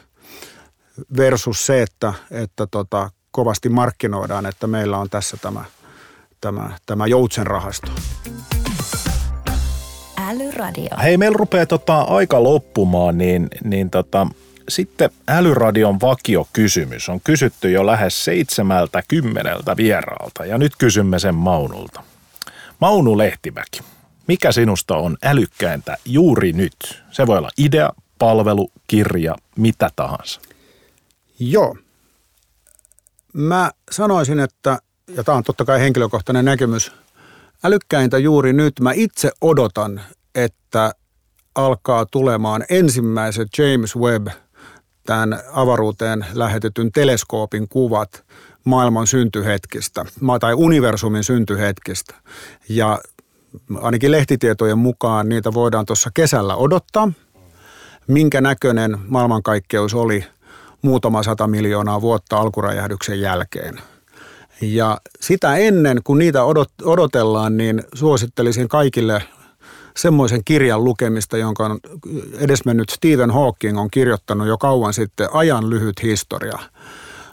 versus 1.16 1.66
se, 1.66 1.82
että, 1.82 2.12
että 2.30 2.66
tota, 2.66 3.10
kovasti 3.30 3.68
markkinoidaan, 3.68 4.46
että 4.46 4.66
meillä 4.66 4.98
on 4.98 5.10
tässä 5.10 5.36
tämä– 5.36 5.64
tämä, 6.40 6.70
tämä 6.86 7.06
joutsenrahasto. 7.06 7.90
Älyradio. 10.28 10.88
Hei, 11.02 11.16
meillä 11.16 11.36
rupeaa 11.36 11.66
tota 11.66 12.00
aika 12.00 12.42
loppumaan, 12.42 13.18
niin, 13.18 13.48
niin 13.64 13.90
tota, 13.90 14.26
sitten 14.68 15.10
Älyradion 15.28 16.00
vakiokysymys 16.00 17.08
on 17.08 17.20
kysytty 17.24 17.70
jo 17.70 17.86
lähes 17.86 18.24
seitsemältä 18.24 19.02
kymmeneltä 19.08 19.76
vieraalta 19.76 20.44
ja 20.44 20.58
nyt 20.58 20.72
kysymme 20.78 21.18
sen 21.18 21.34
Maunulta. 21.34 22.02
Maunu 22.80 23.18
Lehtimäki, 23.18 23.80
mikä 24.28 24.52
sinusta 24.52 24.96
on 24.96 25.16
älykkäintä 25.24 25.96
juuri 26.04 26.52
nyt? 26.52 27.02
Se 27.10 27.26
voi 27.26 27.38
olla 27.38 27.50
idea, 27.58 27.90
palvelu, 28.18 28.72
kirja, 28.86 29.34
mitä 29.56 29.90
tahansa. 29.96 30.40
Joo. 31.38 31.76
Mä 33.32 33.70
sanoisin, 33.90 34.40
että 34.40 34.78
ja 35.16 35.24
tämä 35.24 35.38
on 35.38 35.44
totta 35.44 35.64
kai 35.64 35.80
henkilökohtainen 35.80 36.44
näkemys, 36.44 36.92
älykkäintä 37.64 38.18
juuri 38.18 38.52
nyt 38.52 38.80
mä 38.80 38.92
itse 38.92 39.30
odotan, 39.40 40.00
että 40.34 40.92
alkaa 41.54 42.06
tulemaan 42.06 42.64
ensimmäiset 42.70 43.48
James 43.58 43.96
Webb 43.96 44.28
tämän 45.06 45.40
avaruuteen 45.52 46.26
lähetetyn 46.32 46.92
teleskoopin 46.92 47.68
kuvat 47.68 48.24
maailman 48.64 49.06
syntyhetkistä 49.06 50.04
tai 50.40 50.54
universumin 50.54 51.24
syntyhetkistä. 51.24 52.14
Ja 52.68 52.98
ainakin 53.80 54.12
lehtitietojen 54.12 54.78
mukaan 54.78 55.28
niitä 55.28 55.54
voidaan 55.54 55.86
tuossa 55.86 56.10
kesällä 56.14 56.56
odottaa. 56.56 57.12
Minkä 58.06 58.40
näköinen 58.40 58.98
maailmankaikkeus 59.08 59.94
oli 59.94 60.24
muutama 60.82 61.22
sata 61.22 61.46
miljoonaa 61.46 62.00
vuotta 62.00 62.36
alkuräjähdyksen 62.36 63.20
jälkeen– 63.20 63.80
ja 64.60 65.00
sitä 65.20 65.56
ennen, 65.56 66.00
kun 66.04 66.18
niitä 66.18 66.44
odot, 66.44 66.70
odotellaan, 66.82 67.56
niin 67.56 67.82
suosittelisin 67.94 68.68
kaikille 68.68 69.22
semmoisen 69.96 70.44
kirjan 70.44 70.84
lukemista, 70.84 71.36
jonka 71.36 71.64
on 71.64 71.78
edesmennyt 72.38 72.88
Stephen 72.90 73.30
Hawking 73.30 73.80
on 73.80 73.90
kirjoittanut 73.90 74.46
jo 74.46 74.58
kauan 74.58 74.94
sitten, 74.94 75.28
Ajan 75.32 75.70
lyhyt 75.70 76.02
historia. 76.02 76.58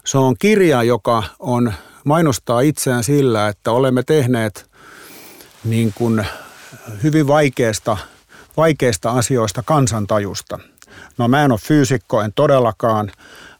Se 0.05 0.17
on 0.17 0.35
kirja, 0.39 0.83
joka 0.83 1.23
on 1.39 1.73
mainostaa 2.03 2.61
itseään 2.61 3.03
sillä, 3.03 3.47
että 3.47 3.71
olemme 3.71 4.03
tehneet 4.03 4.69
niin 5.65 5.93
kuin 5.95 6.25
hyvin 7.03 7.27
vaikeasta, 7.27 7.97
vaikeista 8.57 9.11
asioista 9.11 9.63
kansantajusta. 9.63 10.59
No 11.17 11.27
mä 11.27 11.45
en 11.45 11.51
ole 11.51 11.59
fyysikko, 11.59 12.21
en 12.21 12.33
todellakaan. 12.33 13.11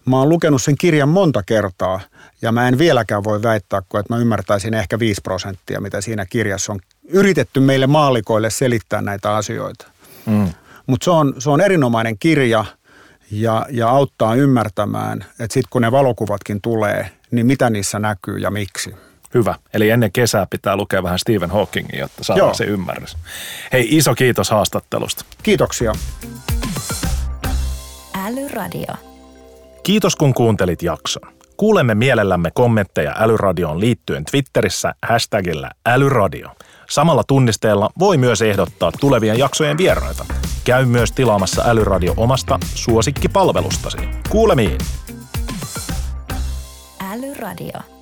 Mä 0.05 0.19
oon 0.19 0.29
lukenut 0.29 0.63
sen 0.63 0.77
kirjan 0.77 1.09
monta 1.09 1.43
kertaa– 1.43 2.01
ja 2.45 2.51
mä 2.51 2.67
en 2.67 2.77
vieläkään 2.77 3.23
voi 3.23 3.43
väittää, 3.43 3.81
kun 3.89 3.99
että 3.99 4.13
mä 4.13 4.19
ymmärtäisin 4.19 4.73
ehkä 4.73 4.99
5 4.99 5.21
prosenttia, 5.21 5.81
mitä 5.81 6.01
siinä 6.01 6.25
kirjassa 6.25 6.73
on 6.73 6.79
yritetty 7.07 7.59
meille 7.59 7.87
maalikoille 7.87 8.49
selittää 8.49 9.01
näitä 9.01 9.35
asioita. 9.35 9.87
Mm. 10.25 10.49
Mutta 10.87 11.05
se 11.05 11.11
on, 11.11 11.33
se 11.37 11.49
on 11.49 11.61
erinomainen 11.61 12.17
kirja 12.19 12.65
ja, 13.31 13.65
ja 13.69 13.89
auttaa 13.89 14.35
ymmärtämään, 14.35 15.25
että 15.39 15.53
sitten 15.53 15.69
kun 15.69 15.81
ne 15.81 15.91
valokuvatkin 15.91 16.61
tulee, 16.61 17.11
niin 17.31 17.45
mitä 17.45 17.69
niissä 17.69 17.99
näkyy 17.99 18.37
ja 18.37 18.51
miksi. 18.51 18.95
Hyvä. 19.35 19.55
Eli 19.73 19.89
ennen 19.89 20.11
kesää 20.11 20.47
pitää 20.49 20.75
lukea 20.75 21.03
vähän 21.03 21.19
Stephen 21.19 21.49
Hawkingin, 21.49 21.99
jotta 21.99 22.23
saadaan 22.23 22.47
Joo. 22.47 22.53
se 22.53 22.63
ymmärrys. 22.63 23.17
Hei, 23.73 23.87
iso 23.91 24.15
kiitos 24.15 24.49
haastattelusta. 24.49 25.25
Kiitoksia. 25.43 25.93
Älyradio. 28.25 28.95
Kiitos 29.83 30.15
kun 30.15 30.33
kuuntelit 30.33 30.83
jakson. 30.83 31.35
Kuulemme 31.57 31.95
mielellämme 31.95 32.51
kommentteja 32.53 33.15
Älyradioon 33.19 33.79
liittyen 33.79 34.25
Twitterissä 34.25 34.95
hashtagillä 35.07 35.71
Älyradio. 35.85 36.49
Samalla 36.89 37.23
tunnisteella 37.27 37.89
voi 37.99 38.17
myös 38.17 38.41
ehdottaa 38.41 38.91
tulevien 38.99 39.39
jaksojen 39.39 39.77
vieraita. 39.77 40.25
Käy 40.63 40.85
myös 40.85 41.11
tilaamassa 41.11 41.63
Älyradio 41.65 42.13
omasta 42.17 42.59
suosikkipalvelustasi. 42.75 43.97
Kuulemiin! 44.29 44.77
Älyradio. 47.11 47.94